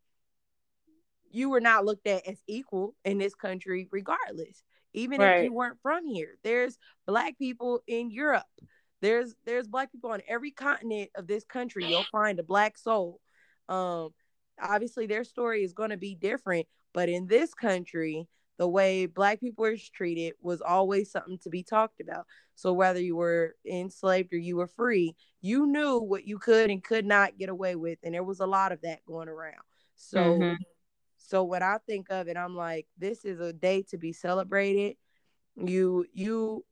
you 1.31 1.51
were 1.51 1.61
not 1.61 1.85
looked 1.85 2.07
at 2.07 2.27
as 2.27 2.41
equal 2.47 2.95
in 3.05 3.19
this 3.19 3.35
country, 3.35 3.89
regardless. 3.91 4.63
Even 4.93 5.21
right. 5.21 5.39
if 5.39 5.45
you 5.45 5.53
weren't 5.53 5.81
from 5.83 6.07
here, 6.07 6.37
there's 6.45 6.79
black 7.07 7.37
people 7.37 7.83
in 7.87 8.11
Europe 8.11 8.47
there's 9.05 9.35
there's 9.45 9.69
black 9.69 9.93
people 9.93 10.13
on 10.13 10.23
every 10.27 10.51
continent 10.51 11.11
of 11.15 11.27
this 11.27 11.45
country. 11.45 11.85
You'll 11.85 12.07
find 12.11 12.39
a 12.39 12.43
black 12.43 12.79
soul. 12.79 13.21
Um, 13.69 14.15
obviously 14.61 15.07
their 15.07 15.25
story 15.25 15.63
is 15.63 15.75
going 15.75 15.91
to 15.91 15.99
be 15.99 16.15
different, 16.15 16.67
but 16.95 17.11
in 17.11 17.27
this 17.27 17.53
country, 17.53 18.27
the 18.57 18.69
way 18.69 19.07
black 19.07 19.41
people 19.41 19.63
were 19.63 19.77
treated 19.95 20.35
was 20.41 20.61
always 20.61 21.11
something 21.11 21.39
to 21.39 21.51
be 21.51 21.63
talked 21.63 22.01
about. 22.01 22.27
So 22.55 22.73
whether 22.73 23.01
you 23.01 23.17
were 23.17 23.57
enslaved 23.67 24.33
or 24.33 24.39
you 24.39 24.57
were 24.57 24.69
free, 24.69 25.17
you 25.41 25.67
knew 25.67 25.99
what 25.99 26.27
you 26.27 26.39
could 26.39 26.71
and 26.71 26.83
could 26.83 27.05
not 27.05 27.37
get 27.39 27.49
away 27.49 27.75
with, 27.75 27.99
and 28.03 28.15
there 28.15 28.23
was 28.23 28.41
a 28.41 28.47
lot 28.47 28.73
of 28.73 28.81
that 28.83 29.05
going 29.07 29.29
around. 29.29 29.63
So, 29.97 30.19
mm-hmm. 30.19 30.63
so 31.17 31.45
when 31.45 31.63
I 31.63 31.79
think 31.87 32.07
of 32.11 32.29
it, 32.29 32.37
I'm 32.37 32.57
like, 32.57 32.87
this 32.97 33.25
is 33.25 33.41
a 33.41 33.53
day 33.53 33.83
to 33.91 33.99
be 33.99 34.13
celebrated. 34.13 34.97
You 35.57 36.05
you 36.13 36.65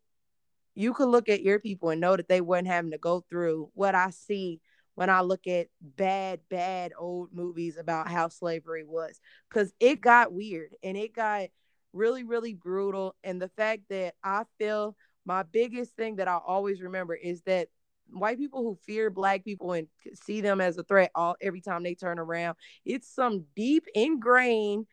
you 0.75 0.95
could 0.95 1.09
look 1.09 1.29
at 1.29 1.43
your 1.43 1.59
people 1.59 1.91
and 1.91 2.01
know 2.01 2.17
that 2.17 2.29
they 2.29 2.41
weren't 2.41 2.67
having 2.67 2.93
to 2.93 2.99
go 2.99 3.25
through 3.29 3.71
what 3.75 3.95
I 3.95 4.11
see 4.11 4.61
when 4.95 5.11
I 5.11 5.21
look 5.21 5.47
at 5.47 5.69
bad, 5.81 6.41
bad 6.49 6.93
old 6.99 7.31
movies 7.33 7.77
about 7.77 8.09
how 8.09 8.29
slavery 8.29 8.85
was. 8.85 9.21
Because 9.49 9.73
it 9.81 10.01
got 10.01 10.33
weird 10.33 10.75
and 10.83 10.97
it 10.97 11.15
got 11.15 11.49
really, 11.93 12.25
really 12.25 12.55
brutal. 12.55 13.15
And 13.25 13.41
the 13.41 13.49
fact 13.49 13.83
that 13.91 14.15
I 14.23 14.45
feel 14.59 14.97
my 15.25 15.43
biggest 15.43 15.97
thing 15.97 16.17
that 16.17 16.29
I 16.29 16.39
always 16.45 16.81
remember 16.81 17.15
is 17.15 17.43
that 17.43 17.69
white 18.11 18.39
people 18.39 18.63
who 18.63 18.79
fear 18.85 19.11
black 19.11 19.45
people 19.45 19.73
and 19.73 19.89
see 20.15 20.41
them 20.41 20.61
as 20.61 20.77
a 20.77 20.83
threat 20.83 21.11
all 21.15 21.37
every 21.41 21.61
time 21.61 21.83
they 21.83 21.95
turn 21.95 22.19
around, 22.19 22.57
it's 22.85 23.09
some 23.09 23.45
deep 23.55 23.87
ingrained 23.95 24.87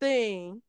thing, 0.00 0.62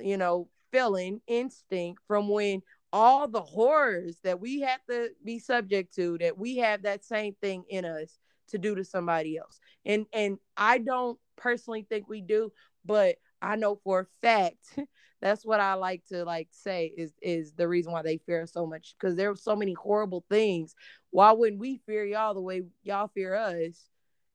you 0.00 0.16
know, 0.16 0.48
feeling 0.70 1.20
instinct 1.26 2.02
from 2.06 2.28
when 2.28 2.62
all 2.92 3.28
the 3.28 3.40
horrors 3.42 4.16
that 4.24 4.40
we 4.40 4.60
have 4.60 4.80
to 4.88 5.10
be 5.24 5.38
subject 5.38 5.94
to 5.94 6.16
that 6.18 6.38
we 6.38 6.56
have 6.56 6.82
that 6.82 7.04
same 7.04 7.34
thing 7.40 7.64
in 7.68 7.84
us 7.84 8.18
to 8.48 8.58
do 8.58 8.74
to 8.74 8.84
somebody 8.84 9.36
else 9.36 9.60
and 9.84 10.06
and 10.12 10.38
i 10.56 10.78
don't 10.78 11.18
personally 11.36 11.86
think 11.88 12.08
we 12.08 12.20
do 12.22 12.50
but 12.84 13.16
i 13.42 13.56
know 13.56 13.78
for 13.84 14.00
a 14.00 14.06
fact 14.22 14.78
that's 15.20 15.44
what 15.44 15.60
i 15.60 15.74
like 15.74 16.04
to 16.06 16.24
like 16.24 16.48
say 16.50 16.92
is 16.96 17.12
is 17.22 17.52
the 17.52 17.66
reason 17.68 17.92
why 17.92 18.02
they 18.02 18.18
fear 18.18 18.46
so 18.46 18.66
much 18.66 18.94
because 18.98 19.16
there 19.16 19.30
are 19.30 19.36
so 19.36 19.56
many 19.56 19.72
horrible 19.72 20.24
things. 20.28 20.74
Why 21.10 21.32
wouldn't 21.32 21.60
we 21.60 21.78
fear 21.86 22.04
y'all 22.04 22.34
the 22.34 22.40
way 22.40 22.62
y'all 22.82 23.08
fear 23.08 23.34
us 23.34 23.88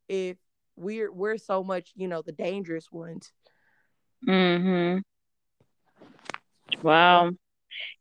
if 0.08 0.38
we're 0.76 1.12
we're 1.12 1.38
so 1.38 1.64
much 1.64 1.92
you 1.96 2.08
know 2.08 2.22
the 2.22 2.32
dangerous 2.32 2.92
ones? 2.92 3.32
Mm-hmm. 4.28 5.00
Wow. 6.82 7.32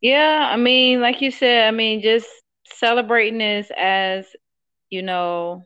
Yeah, 0.00 0.48
I 0.50 0.56
mean, 0.56 1.00
like 1.00 1.20
you 1.20 1.30
said, 1.30 1.68
I 1.68 1.70
mean, 1.70 2.02
just 2.02 2.28
celebrating 2.66 3.38
this 3.38 3.70
as 3.76 4.26
you 4.90 5.02
know, 5.02 5.62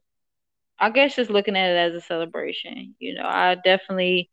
I 0.79 0.91
guess 0.91 1.17
just 1.17 1.31
looking 1.31 1.57
at 1.57 1.71
it 1.71 1.77
as 1.77 1.95
a 1.95 2.01
celebration. 2.01 2.95
You 2.99 3.15
know, 3.15 3.25
I 3.27 3.57
definitely 3.65 4.31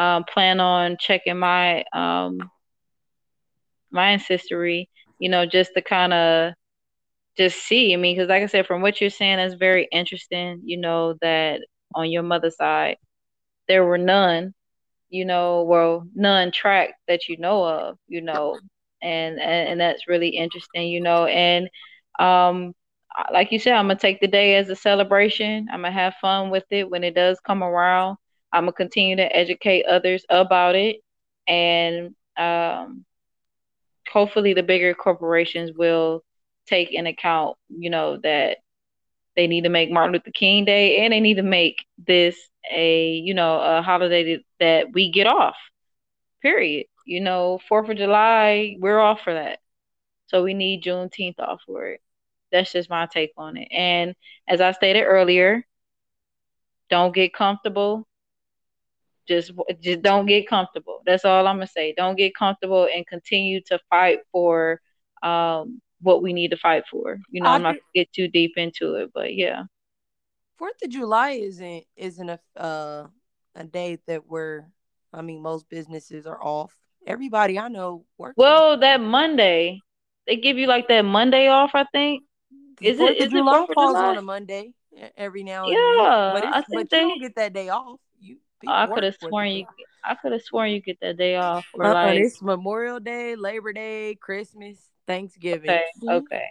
um, 0.00 0.24
plan 0.24 0.60
on 0.60 0.96
checking 0.98 1.38
my 1.38 1.84
um, 1.92 2.38
my 3.90 4.12
ancestry. 4.12 4.88
You 5.18 5.28
know, 5.28 5.44
just 5.44 5.72
to 5.74 5.82
kind 5.82 6.14
of 6.14 6.54
just 7.36 7.58
see. 7.58 7.92
I 7.92 7.96
mean, 7.96 8.16
because 8.16 8.30
like 8.30 8.42
I 8.42 8.46
said, 8.46 8.66
from 8.66 8.80
what 8.80 9.00
you're 9.00 9.10
saying, 9.10 9.36
that's 9.36 9.54
very 9.54 9.86
interesting. 9.92 10.62
You 10.64 10.78
know 10.78 11.14
that 11.20 11.60
on 11.94 12.10
your 12.10 12.22
mother's 12.22 12.56
side, 12.56 12.96
there 13.68 13.84
were 13.84 13.98
none. 13.98 14.54
You 15.10 15.26
know, 15.26 15.64
well, 15.64 16.06
none 16.14 16.50
tracked 16.52 16.94
that 17.08 17.28
you 17.28 17.36
know 17.38 17.64
of. 17.64 17.98
You 18.08 18.22
know, 18.22 18.58
and 19.02 19.38
and, 19.38 19.68
and 19.68 19.80
that's 19.80 20.08
really 20.08 20.30
interesting. 20.30 20.88
You 20.88 21.02
know, 21.02 21.26
and 21.26 21.68
um, 22.18 22.72
like 23.30 23.52
you 23.52 23.58
said, 23.58 23.74
I'm 23.74 23.88
gonna 23.88 23.98
take 23.98 24.20
the 24.20 24.28
day 24.28 24.56
as 24.56 24.70
a 24.70 24.76
celebration. 24.76 25.68
I'm 25.70 25.82
gonna 25.82 25.92
have 25.92 26.14
fun 26.22 26.48
with 26.48 26.64
it 26.70 26.88
when 26.88 27.04
it 27.04 27.14
does 27.14 27.38
come 27.40 27.62
around. 27.62 28.16
I'm 28.52 28.64
gonna 28.64 28.72
continue 28.72 29.16
to 29.16 29.36
educate 29.36 29.84
others 29.86 30.24
about 30.28 30.74
it, 30.74 30.96
and 31.46 32.14
um, 32.36 33.04
hopefully, 34.10 34.54
the 34.54 34.62
bigger 34.62 34.94
corporations 34.94 35.72
will 35.72 36.24
take 36.66 36.92
in 36.92 37.06
account, 37.06 37.56
you 37.68 37.90
know, 37.90 38.16
that 38.18 38.58
they 39.36 39.46
need 39.46 39.64
to 39.64 39.70
make 39.70 39.90
Martin 39.90 40.12
Luther 40.12 40.30
King 40.32 40.64
Day 40.64 41.04
and 41.04 41.12
they 41.12 41.20
need 41.20 41.36
to 41.36 41.42
make 41.42 41.84
this 42.06 42.36
a, 42.72 43.12
you 43.12 43.34
know, 43.34 43.60
a 43.60 43.82
holiday 43.82 44.44
that 44.58 44.92
we 44.92 45.10
get 45.10 45.26
off. 45.26 45.56
Period. 46.42 46.86
You 47.06 47.20
know, 47.20 47.60
Fourth 47.68 47.88
of 47.88 47.96
July, 47.96 48.76
we're 48.78 49.00
off 49.00 49.20
for 49.22 49.34
that. 49.34 49.58
So 50.26 50.42
we 50.44 50.54
need 50.54 50.84
Juneteenth 50.84 51.40
off 51.40 51.60
for 51.66 51.88
it. 51.88 52.00
That's 52.52 52.72
just 52.72 52.90
my 52.90 53.06
take 53.06 53.32
on 53.36 53.56
it. 53.56 53.68
And 53.70 54.14
as 54.48 54.60
I 54.60 54.72
stated 54.72 55.02
earlier, 55.02 55.64
don't 56.88 57.14
get 57.14 57.32
comfortable. 57.32 58.06
Just 59.30 59.52
just 59.80 60.02
don't 60.02 60.26
get 60.26 60.48
comfortable. 60.48 61.02
That's 61.06 61.24
all 61.24 61.46
I'm 61.46 61.56
gonna 61.56 61.68
say. 61.68 61.94
Don't 61.96 62.16
get 62.16 62.34
comfortable 62.34 62.88
and 62.92 63.06
continue 63.06 63.60
to 63.66 63.78
fight 63.88 64.18
for 64.32 64.80
um, 65.22 65.80
what 66.00 66.20
we 66.20 66.32
need 66.32 66.50
to 66.50 66.56
fight 66.56 66.82
for. 66.90 67.16
You 67.30 67.40
know, 67.40 67.50
I 67.50 67.54
am 67.54 67.62
not 67.62 67.74
gonna 67.74 67.94
get 67.94 68.12
too 68.12 68.26
deep 68.26 68.54
into 68.56 68.96
it, 68.96 69.12
but 69.14 69.32
yeah. 69.32 69.62
Fourth 70.58 70.82
of 70.82 70.90
July 70.90 71.30
isn't 71.30 71.84
isn't 71.94 72.28
a 72.28 72.40
uh, 72.56 73.06
a 73.54 73.62
day 73.62 74.00
that 74.08 74.26
we're. 74.26 74.64
I 75.12 75.22
mean, 75.22 75.42
most 75.42 75.68
businesses 75.68 76.26
are 76.26 76.42
off. 76.42 76.76
Everybody 77.06 77.56
I 77.56 77.68
know 77.68 78.06
works. 78.18 78.34
Well, 78.36 78.78
that 78.80 79.00
Monday, 79.00 79.80
they 80.26 80.38
give 80.38 80.58
you 80.58 80.66
like 80.66 80.88
that 80.88 81.02
Monday 81.02 81.46
off. 81.46 81.70
I 81.74 81.84
think. 81.92 82.24
Is 82.80 82.98
it? 82.98 83.16
Is 83.16 83.30
July 83.30 83.64
it 83.68 83.74
falls 83.74 83.94
on 83.94 84.18
a 84.18 84.22
Monday 84.22 84.74
every 85.16 85.44
now 85.44 85.66
and 85.66 85.72
yeah, 85.72 86.32
then. 86.34 86.42
But, 86.42 86.56
I 86.56 86.62
think 86.62 86.80
but 86.80 86.90
they, 86.90 87.02
you 87.02 87.08
don't 87.08 87.20
get 87.20 87.36
that 87.36 87.52
day 87.52 87.68
off. 87.68 88.00
You. 88.62 88.70
I 88.72 88.86
could 88.86 89.04
have 89.04 89.16
sworn 89.16 89.48
you. 89.48 89.66
I 90.04 90.14
could 90.14 90.32
have 90.32 90.42
sworn 90.42 90.70
you 90.70 90.80
get 90.80 91.00
that 91.00 91.16
day 91.16 91.36
off. 91.36 91.66
Or 91.74 91.84
uh, 91.84 91.94
like 91.94 92.18
it's 92.18 92.42
Memorial 92.42 93.00
Day, 93.00 93.36
Labor 93.36 93.72
Day, 93.72 94.14
Christmas, 94.16 94.90
Thanksgiving. 95.06 95.70
Okay. 95.70 95.84
Mm-hmm. 96.02 96.08
Okay. 96.16 96.46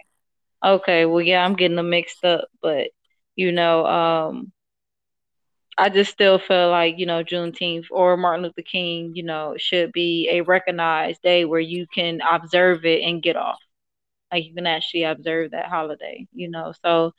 Okay. 0.64 1.06
Well, 1.06 1.22
yeah, 1.22 1.44
I'm 1.44 1.54
getting 1.54 1.76
them 1.76 1.90
mixed 1.90 2.24
up, 2.24 2.48
but 2.62 2.88
you 3.36 3.52
know, 3.52 3.86
um, 3.86 4.52
I 5.78 5.88
just 5.88 6.12
still 6.12 6.38
feel 6.38 6.70
like 6.70 6.98
you 6.98 7.06
know 7.06 7.24
Juneteenth 7.24 7.86
or 7.90 8.16
Martin 8.16 8.42
Luther 8.44 8.62
King, 8.62 9.12
you 9.14 9.22
know, 9.22 9.54
should 9.58 9.92
be 9.92 10.28
a 10.30 10.42
recognized 10.42 11.22
day 11.22 11.44
where 11.44 11.60
you 11.60 11.86
can 11.92 12.20
observe 12.20 12.84
it 12.84 13.02
and 13.02 13.22
get 13.22 13.36
off 13.36 13.58
like 14.32 14.44
you 14.44 14.54
can 14.54 14.66
actually 14.66 15.04
observe 15.04 15.52
that 15.52 15.66
holiday, 15.66 16.26
you 16.32 16.50
know. 16.50 16.72
So, 16.84 17.12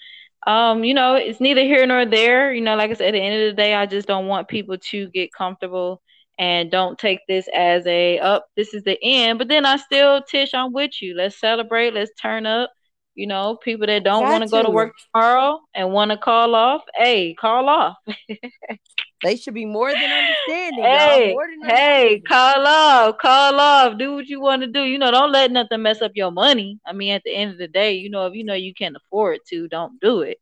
um, 0.47 0.84
you 0.84 0.93
know, 0.93 1.15
it's 1.15 1.39
neither 1.39 1.62
here 1.62 1.86
nor 1.86 2.06
there. 2.06 2.54
You 2.54 2.62
know, 2.62 2.75
like 2.75 2.91
I 2.91 2.93
said, 2.93 3.10
at 3.10 3.12
the 3.13 3.21
end 3.21 3.43
of 3.43 3.56
the 3.56 3.62
day, 3.62 3.75
I 3.75 3.86
just 3.86 4.08
don't 4.08 4.27
want 4.27 4.47
people 4.47 4.77
to 4.77 5.10
get 5.10 5.34
comfortable 5.34 6.01
and 6.39 6.71
don't 6.71 6.97
take 6.97 7.19
this 7.27 7.47
as 7.56 7.86
a 7.86 8.17
up. 8.19 8.43
Oh, 8.45 8.49
this 8.56 8.73
is 8.73 8.84
the 8.84 8.97
end. 9.04 9.38
But 9.38 9.47
then 9.47 9.65
I 9.65 9.77
still, 9.77 10.21
Tish, 10.23 10.54
I'm 10.54 10.73
with 10.73 11.01
you. 11.01 11.15
Let's 11.15 11.39
celebrate. 11.39 11.93
Let's 11.93 12.12
turn 12.19 12.45
up. 12.45 12.71
You 13.13 13.27
know, 13.27 13.58
people 13.58 13.88
that 13.88 14.04
don't 14.04 14.23
want 14.23 14.43
to 14.43 14.49
go 14.49 14.63
to 14.63 14.69
work 14.69 14.93
tomorrow 15.13 15.60
and 15.75 15.91
want 15.91 16.12
to 16.12 16.17
call 16.17 16.56
off, 16.56 16.82
hey, 16.95 17.34
call 17.34 17.67
off. 17.69 17.97
They 19.23 19.36
should 19.36 19.53
be 19.53 19.65
more 19.65 19.91
than 19.91 20.12
understanding. 20.12 20.84
Hey, 20.84 21.36
than 21.62 21.69
hey, 21.69 22.21
call 22.27 22.65
off, 22.65 23.17
call 23.19 23.60
off. 23.60 23.97
Do 23.97 24.15
what 24.15 24.27
you 24.27 24.41
want 24.41 24.63
to 24.63 24.67
do. 24.67 24.81
You 24.81 24.97
know, 24.97 25.12
don't 25.12 25.31
let 25.31 25.51
nothing 25.51 25.81
mess 25.84 26.01
up 26.01 26.13
your 26.15 26.31
money. 26.31 26.79
I 26.86 26.93
mean, 26.93 27.13
at 27.13 27.21
the 27.23 27.36
end 27.36 27.51
of 27.51 27.57
the 27.57 27.67
day, 27.67 27.93
you 27.93 28.10
know, 28.10 28.25
if 28.25 28.34
you 28.34 28.43
know 28.43 28.55
you 28.55 28.73
can't 28.73 28.95
afford 28.95 29.39
to, 29.49 29.67
don't 29.67 29.99
do 29.99 30.21
it. 30.21 30.38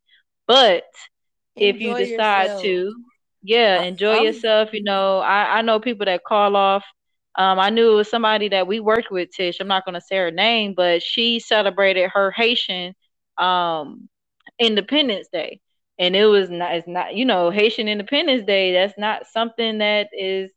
But 0.46 0.84
enjoy 1.56 1.68
if 1.68 1.80
you 1.80 1.94
decide 1.94 2.42
yourself. 2.42 2.62
to, 2.62 2.94
yeah, 3.42 3.82
enjoy 3.82 4.18
I'm, 4.18 4.24
yourself. 4.24 4.70
You 4.72 4.82
know, 4.82 5.18
I 5.18 5.58
I 5.58 5.62
know 5.62 5.78
people 5.78 6.06
that 6.06 6.24
call 6.24 6.56
off. 6.56 6.84
Um, 7.36 7.58
I 7.58 7.70
knew 7.70 7.92
it 7.92 7.96
was 7.96 8.10
somebody 8.10 8.48
that 8.48 8.66
we 8.66 8.80
worked 8.80 9.10
with, 9.10 9.30
Tish. 9.30 9.60
I'm 9.60 9.68
not 9.68 9.84
gonna 9.84 10.00
say 10.00 10.16
her 10.16 10.30
name, 10.30 10.72
but 10.74 11.02
she 11.02 11.38
celebrated 11.38 12.10
her 12.14 12.30
Haitian 12.30 12.94
um 13.36 14.08
Independence 14.58 15.28
Day 15.32 15.60
and 16.00 16.16
it 16.16 16.26
was 16.26 16.50
not 16.50 16.74
it's 16.74 16.88
not 16.88 17.14
you 17.14 17.26
know 17.26 17.50
haitian 17.50 17.88
independence 17.88 18.44
day 18.44 18.72
that's 18.72 18.98
not 18.98 19.26
something 19.28 19.78
that 19.78 20.08
is 20.18 20.50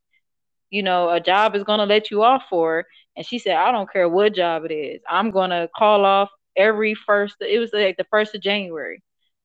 you 0.72 0.82
know 0.84 1.10
a 1.10 1.20
job 1.20 1.56
is 1.56 1.64
going 1.64 1.80
to 1.80 1.86
let 1.86 2.10
you 2.12 2.24
off 2.24 2.44
for. 2.50 2.86
And 3.16 3.26
she 3.26 3.40
said 3.40 3.56
i 3.58 3.72
don't 3.72 3.92
care 3.92 4.10
what 4.10 4.34
job 4.36 4.66
it 4.66 4.74
is 4.74 5.02
i'm 5.10 5.32
going 5.32 5.52
to 5.52 5.70
call 5.76 6.06
off 6.06 6.30
every 6.58 6.96
first 6.96 7.36
it 7.42 7.60
was 7.60 7.72
like 7.74 7.98
the 7.98 8.06
first 8.12 8.36
of 8.36 8.42
january. 8.42 9.04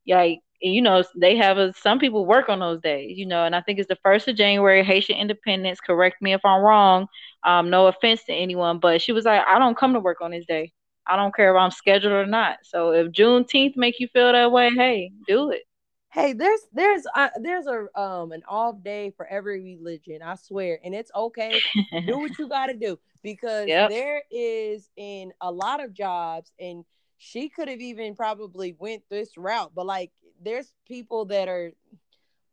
Like 0.09 0.41
you 0.63 0.83
know 0.83 1.05
they 1.17 1.37
have 1.37 1.59
a 1.59 1.73
some 1.75 1.99
people 1.99 2.27
work 2.27 2.49
on 2.49 2.61
those 2.61 2.81
days 2.81 3.17
you 3.19 3.27
know 3.27 3.45
and 3.45 3.55
i 3.55 3.61
think 3.61 3.79
it's 3.79 3.89
the 3.89 3.99
first 4.03 4.27
of 4.29 4.37
january 4.37 4.83
haitian 4.85 5.17
independence 5.17 5.81
correct 5.81 6.21
me 6.21 6.33
if 6.33 6.41
i'm 6.45 6.63
wrong 6.63 7.07
um 7.45 7.71
no 7.71 7.87
offense 7.87 8.25
to 8.25 8.33
anyone 8.33 8.79
but 8.81 9.01
she 9.01 9.13
was 9.13 9.25
like 9.25 9.43
i 9.47 9.59
don't 9.59 9.77
come 9.79 9.93
to 9.93 10.01
work 10.01 10.21
on 10.21 10.33
this 10.33 10.47
day 10.47 10.73
i 11.07 11.17
don't 11.17 11.35
care 11.35 11.55
if 11.55 11.61
i'm 11.61 11.71
scheduled 11.71 12.13
or 12.13 12.27
not. 12.27 12.57
So 12.65 12.93
if 12.93 13.09
juneteenth 13.13 13.77
make 13.77 14.01
you 14.01 14.09
feel 14.09 14.33
that 14.33 14.51
way 14.51 14.71
hey 14.71 15.13
do 15.29 15.51
it 15.51 15.63
Hey, 16.11 16.33
there's 16.33 16.61
there's 16.73 17.07
uh, 17.15 17.29
there's 17.41 17.67
a 17.67 17.87
um 18.01 18.33
an 18.33 18.43
off 18.49 18.83
day 18.83 19.13
for 19.17 19.27
every 19.27 19.77
religion, 19.77 20.23
I 20.23 20.37
swear, 20.37 20.79
and 20.83 20.95
it's 20.95 21.11
okay. 21.15 21.61
do 22.07 22.19
what 22.19 22.39
you 22.39 22.49
got 22.49 22.67
to 22.67 22.75
do 22.75 22.99
because 23.23 23.69
yep. 23.69 23.91
there 23.91 24.23
is 24.31 24.89
in 24.97 25.33
a 25.41 25.53
lot 25.53 25.85
of 25.85 25.93
jobs, 25.93 26.51
and 26.59 26.85
she 27.19 27.51
could 27.51 27.69
have 27.69 27.81
even 27.81 28.15
probably 28.15 28.75
went 28.79 29.03
this 29.11 29.37
route, 29.37 29.73
but 29.75 29.85
like 29.85 30.11
there's 30.43 30.73
people 30.87 31.27
that 31.27 31.49
are 31.49 31.73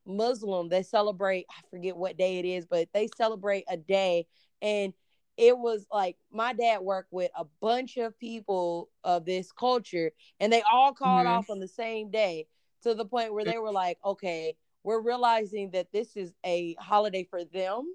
Muslim 0.06 0.68
that 0.70 0.86
celebrate. 0.86 1.46
I 1.50 1.62
forget 1.70 1.96
what 1.96 2.18
day 2.18 2.40
it 2.40 2.46
is, 2.46 2.66
but 2.66 2.90
they 2.94 3.08
celebrate 3.16 3.64
a 3.70 3.78
day, 3.78 4.28
and 4.62 4.92
it 5.38 5.58
was 5.58 5.86
like 5.92 6.18
my 6.30 6.52
dad 6.52 6.82
worked 6.82 7.14
with 7.14 7.32
a 7.38 7.46
bunch 7.62 7.96
of 7.96 8.20
people 8.20 8.90
of 9.06 9.24
this 9.24 9.54
culture, 9.54 10.12
and 10.42 10.52
they 10.52 10.62
all 10.70 10.94
called 10.94 11.26
mm-hmm. 11.26 11.38
off 11.38 11.50
on 11.50 11.60
the 11.60 11.70
same 11.70 12.12
day 12.12 12.48
to 12.86 12.94
the 12.94 13.06
point 13.06 13.34
where 13.34 13.44
they 13.44 13.58
were 13.58 13.72
like, 13.72 13.98
okay, 14.06 14.56
we're 14.84 15.02
realizing 15.02 15.72
that 15.72 15.92
this 15.92 16.16
is 16.16 16.32
a 16.46 16.76
holiday 16.80 17.28
for 17.30 17.44
them. 17.44 17.88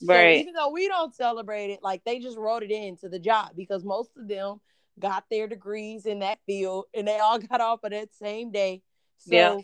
So 0.00 0.14
right. 0.14 0.38
even 0.38 0.54
though 0.54 0.70
we 0.70 0.86
don't 0.86 1.12
celebrate 1.12 1.70
it, 1.70 1.80
like 1.82 2.04
they 2.04 2.20
just 2.20 2.38
wrote 2.38 2.62
it 2.62 2.70
into 2.70 3.08
the 3.08 3.18
job 3.18 3.50
because 3.56 3.84
most 3.84 4.10
of 4.16 4.28
them 4.28 4.60
got 5.00 5.24
their 5.28 5.48
degrees 5.48 6.06
in 6.06 6.20
that 6.20 6.38
field 6.46 6.84
and 6.94 7.06
they 7.06 7.18
all 7.18 7.38
got 7.50 7.60
off 7.60 7.80
of 7.82 7.90
that 7.90 8.14
same 8.14 8.52
day. 8.52 8.82
So 9.18 9.34
yeah. 9.34 9.58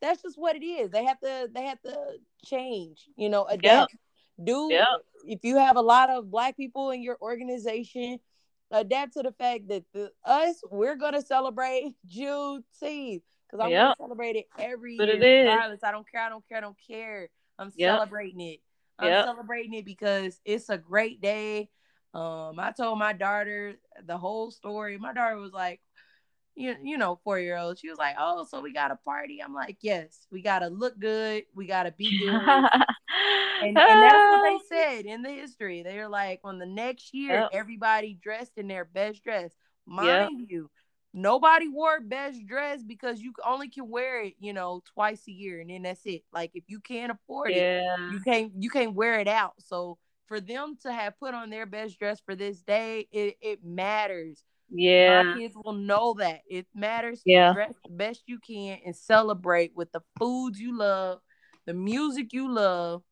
that's 0.00 0.22
just 0.22 0.38
what 0.38 0.54
it 0.54 0.64
is. 0.64 0.90
They 0.90 1.04
have 1.04 1.18
to 1.20 1.50
they 1.52 1.64
have 1.64 1.82
to 1.82 1.96
change, 2.44 3.08
you 3.16 3.28
know, 3.28 3.44
adapt. 3.46 3.92
Yeah. 3.92 4.44
Do 4.44 4.68
yeah. 4.70 4.84
if 5.24 5.40
you 5.42 5.56
have 5.56 5.76
a 5.76 5.82
lot 5.82 6.08
of 6.08 6.30
black 6.30 6.56
people 6.56 6.92
in 6.92 7.02
your 7.02 7.18
organization, 7.20 8.20
adapt 8.70 9.14
to 9.14 9.22
the 9.22 9.32
fact 9.32 9.68
that 9.68 9.82
the, 9.92 10.12
us 10.24 10.62
we're 10.70 10.94
gonna 10.94 11.20
celebrate 11.20 11.94
Juneteenth 12.08 13.22
because 13.50 13.64
I'm 13.64 13.70
yep. 13.70 13.82
gonna 13.82 13.94
celebrate 13.98 14.36
it 14.36 14.46
every 14.58 14.96
but 14.96 15.08
year. 15.08 15.50
Regardless, 15.50 15.82
I 15.82 15.90
don't 15.90 16.10
care. 16.10 16.22
I 16.22 16.28
don't 16.28 16.46
care. 16.48 16.58
I 16.58 16.60
don't 16.60 16.76
care. 16.86 17.28
I'm 17.58 17.72
yep. 17.76 17.96
celebrating 17.96 18.40
it. 18.40 18.60
I'm 18.98 19.08
yep. 19.08 19.24
celebrating 19.24 19.74
it 19.74 19.84
because 19.84 20.40
it's 20.44 20.68
a 20.68 20.78
great 20.78 21.20
day. 21.20 21.70
Um, 22.12 22.58
I 22.58 22.72
told 22.76 22.98
my 22.98 23.12
daughter 23.12 23.74
the 24.04 24.18
whole 24.18 24.50
story. 24.50 24.98
My 24.98 25.12
daughter 25.12 25.36
was 25.36 25.52
like, 25.52 25.80
you, 26.54 26.74
you 26.82 26.98
know, 26.98 27.20
four 27.24 27.38
year 27.38 27.56
old. 27.56 27.78
She 27.78 27.88
was 27.88 27.98
like, 27.98 28.16
Oh, 28.18 28.44
so 28.44 28.60
we 28.60 28.72
got 28.72 28.90
a 28.90 28.96
party. 28.96 29.42
I'm 29.42 29.54
like, 29.54 29.78
Yes, 29.80 30.26
we 30.30 30.42
gotta 30.42 30.68
look 30.68 30.98
good, 30.98 31.44
we 31.54 31.66
gotta 31.66 31.92
be 31.92 32.18
good. 32.26 32.30
and, 32.30 32.68
and, 33.62 33.76
that's 33.76 34.14
what 34.14 34.42
they 34.42 34.76
said 34.76 35.06
in 35.06 35.22
the 35.22 35.30
history. 35.30 35.82
They 35.82 35.96
were 35.96 36.08
like, 36.08 36.40
on 36.44 36.58
the 36.58 36.66
next 36.66 37.14
year, 37.14 37.48
everybody 37.52 38.18
dressed 38.20 38.58
in 38.58 38.68
their 38.68 38.84
best 38.84 39.22
dress. 39.22 39.52
Mind 39.86 40.46
you, 40.48 40.70
nobody 41.12 41.68
wore 41.68 42.00
best 42.00 42.46
dress 42.46 42.82
because 42.82 43.20
you 43.20 43.32
only 43.44 43.68
can 43.68 43.88
wear 43.88 44.22
it, 44.22 44.34
you 44.38 44.52
know, 44.52 44.82
twice 44.94 45.22
a 45.28 45.32
year 45.32 45.60
and 45.60 45.70
then 45.70 45.82
that's 45.82 46.04
it. 46.04 46.22
Like 46.32 46.52
if 46.54 46.64
you 46.68 46.80
can't 46.80 47.12
afford 47.12 47.50
yeah. 47.50 47.80
it, 47.80 48.12
you 48.12 48.20
can't 48.20 48.52
you 48.58 48.70
can't 48.70 48.94
wear 48.94 49.18
it 49.20 49.28
out. 49.28 49.54
So 49.58 49.98
for 50.26 50.40
them 50.40 50.76
to 50.82 50.92
have 50.92 51.18
put 51.18 51.34
on 51.34 51.50
their 51.50 51.66
best 51.66 51.98
dress 51.98 52.20
for 52.24 52.36
this 52.36 52.60
day, 52.62 53.08
it, 53.10 53.36
it 53.40 53.64
matters. 53.64 54.44
Yeah. 54.70 55.24
My 55.24 55.38
kids 55.38 55.56
will 55.56 55.72
know 55.72 56.14
that. 56.18 56.42
It 56.48 56.66
matters 56.74 57.22
Yeah. 57.24 57.52
dress 57.52 57.74
the 57.84 57.92
best 57.92 58.22
you 58.26 58.38
can 58.38 58.78
and 58.86 58.94
celebrate 58.94 59.72
with 59.74 59.90
the 59.90 60.02
foods 60.18 60.60
you 60.60 60.78
love, 60.78 61.20
the 61.66 61.74
music 61.74 62.32
you 62.32 62.52
love, 62.52 63.02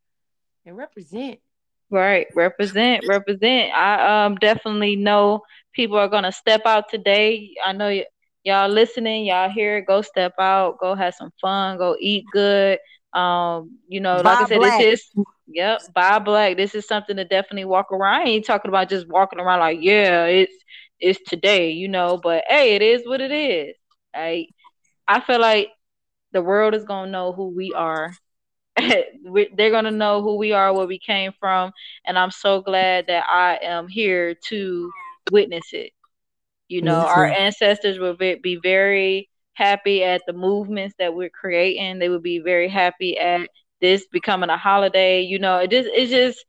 and 0.65 0.77
represent. 0.77 1.41
Right. 1.90 2.27
Represent, 2.35 3.05
represent. 3.07 3.72
I 3.74 4.24
um 4.27 4.37
definitely 4.37 4.96
know 4.96 5.42
people 5.72 5.96
are 5.98 6.09
gonna 6.09 6.33
step 6.33 6.62
out 6.66 6.88
today. 6.90 7.55
I 7.64 7.72
know 7.72 7.87
y- 7.88 8.07
y'all 8.44 8.68
listening, 8.68 9.27
y'all 9.27 9.51
here, 9.51 9.81
go 9.83 10.03
step 10.03 10.35
out, 10.38 10.79
go 10.81 10.94
have 10.94 11.14
some 11.14 11.31
fun, 11.40 11.79
go 11.79 11.96
eat 12.01 12.29
good. 12.31 12.79
Um, 13.14 13.79
you 13.88 14.01
know, 14.01 14.20
like 14.20 14.40
I 14.40 14.44
said, 14.44 14.61
black. 14.61 14.79
this 14.79 14.81
is 14.81 15.12
yep, 15.46 15.81
buy 15.94 16.18
black. 16.18 16.57
This 16.57 16.74
is 16.74 16.87
something 16.87 17.16
to 17.16 17.24
definitely 17.24 17.64
walk 17.64 17.90
around. 17.92 18.22
I 18.22 18.24
ain't 18.24 18.46
talking 18.46 18.68
about 18.68 18.88
just 18.90 19.09
walking 19.09 19.40
around 19.40 19.61
like, 19.61 19.79
yeah, 19.81 20.24
it's 20.27 20.55
it's 21.01 21.20
today, 21.29 21.70
you 21.70 21.88
know, 21.88 22.18
but 22.22 22.44
hey, 22.48 22.74
it 22.77 22.83
is 22.83 23.07
what 23.07 23.20
it 23.20 23.33
is. 23.33 23.74
I 24.14 24.46
I 25.09 25.20
feel 25.20 25.40
like 25.40 25.68
the 26.33 26.42
world 26.42 26.74
is 26.74 26.85
gonna 26.85 27.11
know 27.11 27.33
who 27.33 27.48
we 27.55 27.72
are. 27.74 28.12
They're 29.57 29.71
gonna 29.71 29.91
know 29.91 30.23
who 30.23 30.37
we 30.37 30.53
are, 30.53 30.73
where 30.75 30.87
we 30.87 30.99
came 30.99 31.33
from, 31.38 31.73
and 32.07 32.19
I'm 32.19 32.31
so 32.31 32.61
glad 32.61 33.07
that 33.09 33.25
I 33.29 33.59
am 33.62 33.88
here 33.88 34.35
to 34.49 34.93
witness 35.31 35.73
it. 35.73 35.93
You 36.69 36.83
know, 36.83 37.01
our 37.01 37.29
ancestors 37.29 37.99
would 37.99 38.19
ve- 38.19 38.41
be 38.43 38.57
very 38.62 39.29
happy 39.55 40.03
at 40.05 40.23
the 40.27 40.33
movements 40.33 40.95
that 40.99 41.14
we're 41.14 41.31
creating. 41.31 41.99
They 41.99 42.09
would 42.09 42.23
be 42.23 42.38
very 42.41 42.69
happy 42.69 43.19
at 43.19 43.49
this 43.81 44.07
becoming 44.12 44.51
a 44.51 44.57
holiday. 44.59 45.23
You 45.23 45.38
know, 45.38 45.59
it 45.59 45.71
just 45.71 45.88
it's 45.93 46.11
just 46.11 46.45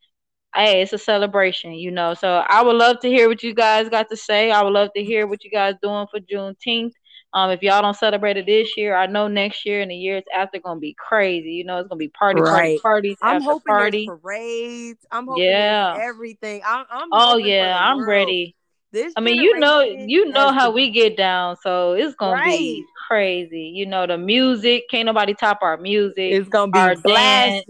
hey, 0.55 0.81
it's 0.81 0.93
a 0.93 0.97
celebration, 0.97 1.73
you 1.73 1.91
know. 1.91 2.13
So 2.13 2.43
I 2.47 2.61
would 2.63 2.75
love 2.75 2.99
to 3.01 3.07
hear 3.09 3.27
what 3.29 3.43
you 3.43 3.53
guys 3.53 3.89
got 3.89 4.09
to 4.09 4.17
say. 4.17 4.51
I 4.51 4.63
would 4.63 4.73
love 4.73 4.89
to 4.95 5.03
hear 5.03 5.27
what 5.27 5.43
you 5.43 5.51
guys 5.51 5.75
doing 5.81 6.07
for 6.11 6.19
Juneteenth. 6.19 6.93
Um, 7.33 7.51
if 7.51 7.61
y'all 7.61 7.81
don't 7.81 7.95
celebrate 7.95 8.37
it 8.37 8.45
this 8.47 8.75
year, 8.75 8.95
I 8.95 9.05
know 9.05 9.27
next 9.27 9.65
year 9.65 9.81
and 9.81 9.91
the 9.91 9.95
years 9.95 10.23
after 10.35 10.59
gonna 10.59 10.79
be 10.79 10.95
crazy. 10.97 11.51
You 11.51 11.63
know, 11.63 11.77
it's 11.77 11.87
gonna 11.87 11.99
be 11.99 12.09
party, 12.09 12.41
party, 12.41 12.51
Right. 12.51 12.79
parties 12.81 13.17
I'm 13.21 13.35
after 13.35 13.45
hoping 13.51 13.75
party. 13.75 14.05
there's 14.07 14.19
parades. 14.21 15.05
I'm 15.11 15.27
hoping 15.27 15.45
Yeah. 15.47 15.93
everything. 15.95 16.61
I'm, 16.65 16.85
I'm 16.89 17.09
Oh 17.11 17.37
yeah, 17.37 17.77
I'm 17.79 17.97
world. 17.97 18.09
ready. 18.09 18.55
This 18.91 19.13
I 19.15 19.21
mean, 19.21 19.35
you 19.41 19.59
know, 19.59 19.81
you 19.81 20.29
know 20.31 20.51
how 20.51 20.71
we 20.71 20.89
get 20.89 21.15
down, 21.17 21.57
so 21.61 21.93
it's 21.93 22.15
gonna 22.15 22.41
be 22.43 22.83
crazy. 23.07 23.71
You 23.75 23.85
know, 23.85 24.07
the 24.07 24.17
music 24.17 24.83
can't 24.89 25.05
nobody 25.05 25.33
top 25.35 25.59
our 25.61 25.77
music. 25.77 26.17
It's 26.17 26.49
gonna 26.49 26.71
be 26.71 26.79
our 26.79 26.95
dance. 26.95 27.65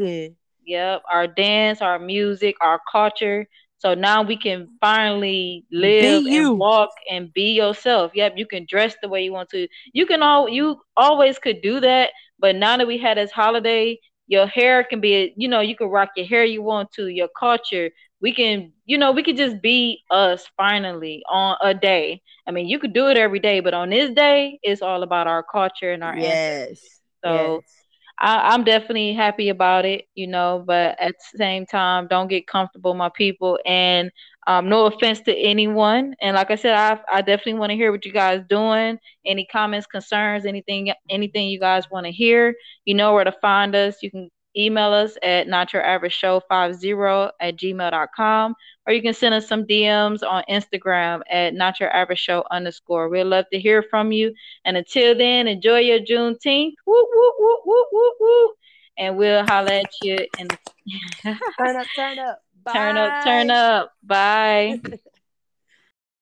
Yep, 0.66 1.02
our 1.12 1.28
dance, 1.28 1.82
our 1.82 2.00
music, 2.00 2.56
our 2.62 2.80
culture. 2.92 3.48
So 3.80 3.96
now 3.96 4.24
we 4.24 4.38
can 4.38 4.70
finally 4.82 5.66
live 5.72 6.26
you. 6.28 6.28
and 6.32 6.58
walk 6.58 6.92
and 7.10 7.34
be 7.34 7.54
yourself. 7.54 8.12
Yep, 8.16 8.34
you 8.38 8.46
can 8.48 8.66
dress 8.70 8.96
the 9.02 9.10
way 9.10 9.24
you 9.24 9.34
want 9.34 9.50
to. 9.50 9.68
You 9.94 10.06
can 10.06 10.22
all 10.24 10.50
you 10.50 10.82
always 10.98 11.40
could 11.40 11.62
do 11.62 11.80
that, 11.82 12.12
but 12.40 12.56
now 12.56 12.78
that 12.78 12.88
we 12.88 12.98
had 12.98 13.18
this 13.18 13.32
holiday, 13.32 14.00
your 14.28 14.48
hair 14.48 14.84
can 14.84 15.02
be, 15.02 15.34
you 15.38 15.48
know, 15.50 15.62
you 15.62 15.76
can 15.76 15.88
rock 15.88 16.10
your 16.16 16.26
hair 16.28 16.46
you 16.46 16.62
want 16.64 16.92
to, 16.94 17.08
your 17.08 17.30
culture. 17.40 17.90
We 18.22 18.34
can, 18.34 18.72
you 18.86 18.98
know, 18.98 19.12
we 19.12 19.24
could 19.24 19.38
just 19.38 19.62
be 19.62 20.04
us 20.12 20.48
finally 20.58 21.24
on 21.30 21.58
a 21.62 21.74
day. 21.74 22.22
I 22.48 22.52
mean, 22.52 22.68
you 22.68 22.80
could 22.80 22.94
do 22.94 23.08
it 23.08 23.18
every 23.18 23.40
day, 23.40 23.60
but 23.62 23.74
on 23.74 23.90
this 23.90 24.12
day, 24.12 24.60
it's 24.64 24.82
all 24.82 25.04
about 25.04 25.28
our 25.28 25.44
culture 25.44 25.92
and 25.92 26.04
our 26.04 26.16
ancestors. 26.16 26.56
Yes. 26.82 27.02
So 27.24 27.64
yes. 27.64 27.89
I, 28.20 28.54
I'm 28.54 28.64
definitely 28.64 29.14
happy 29.14 29.50
about 29.50 29.86
it, 29.86 30.06
you 30.16 30.28
know, 30.28 30.64
but 30.66 31.00
at 31.00 31.14
the 31.14 31.38
same 31.38 31.66
time, 31.66 32.08
don't 32.08 32.28
get 32.28 32.48
comfortable, 32.48 32.94
my 32.94 33.10
people. 33.10 33.60
And 33.66 34.12
um, 34.48 34.68
no 34.70 34.86
offense 34.86 35.22
to 35.22 35.36
anyone. 35.36 36.16
And 36.22 36.36
like 36.36 36.52
I 36.52 36.56
said, 36.56 36.74
I 36.76 37.00
I 37.12 37.22
definitely 37.22 37.56
want 37.56 37.72
to 37.72 37.76
hear 37.76 37.92
what 37.92 38.06
you 38.06 38.12
guys 38.12 38.42
doing. 38.50 38.98
Any 39.26 39.46
comments, 39.46 39.88
concerns, 39.88 40.46
anything, 40.46 40.92
anything 41.10 41.50
you 41.50 41.60
guys 41.60 41.90
want 41.92 42.06
to 42.08 42.12
hear. 42.12 42.56
You 42.86 42.96
know 42.96 43.14
where 43.14 43.24
to 43.24 43.34
find 43.42 43.76
us. 43.76 43.98
You 44.02 44.12
can 44.12 44.30
email 44.60 44.92
us 44.92 45.18
at 45.24 45.48
not 45.48 45.74
your 45.74 45.84
average 45.84 46.14
show 46.14 46.40
50 46.40 46.92
at 47.40 47.56
gmail.com 47.56 48.56
or 48.86 48.94
you 48.94 49.02
can 49.02 49.14
send 49.14 49.36
us 49.36 49.48
some 49.48 49.66
DMs 49.66 50.24
on 50.28 50.44
Instagram 50.50 51.22
at 51.30 51.54
not 51.54 51.80
your 51.80 51.96
average 51.96 52.20
show 52.20 52.44
underscore. 52.50 53.08
We'd 53.08 53.24
love 53.24 53.46
to 53.54 53.60
hear 53.60 53.84
from 53.84 54.12
you. 54.12 54.34
And 54.66 54.76
until 54.78 55.16
then, 55.16 55.48
enjoy 55.48 55.80
your 55.80 56.00
Juneteenth. 56.00 56.74
Woo, 56.86 57.08
woo, 57.16 57.32
woo, 57.40 57.58
woo, 57.66 57.86
woo, 57.92 58.12
woo. 58.20 58.50
And 58.98 59.16
we'll 59.16 59.46
holler 59.46 59.74
at 59.74 59.92
you 60.02 60.18
and 60.40 60.58
Turn 61.24 61.76
up, 61.76 61.88
turn 61.96 62.20
up. 62.20 62.42
turn 62.74 62.98
up, 62.98 63.24
turn 63.24 63.52
up. 63.52 63.94
Bye. 64.04 64.82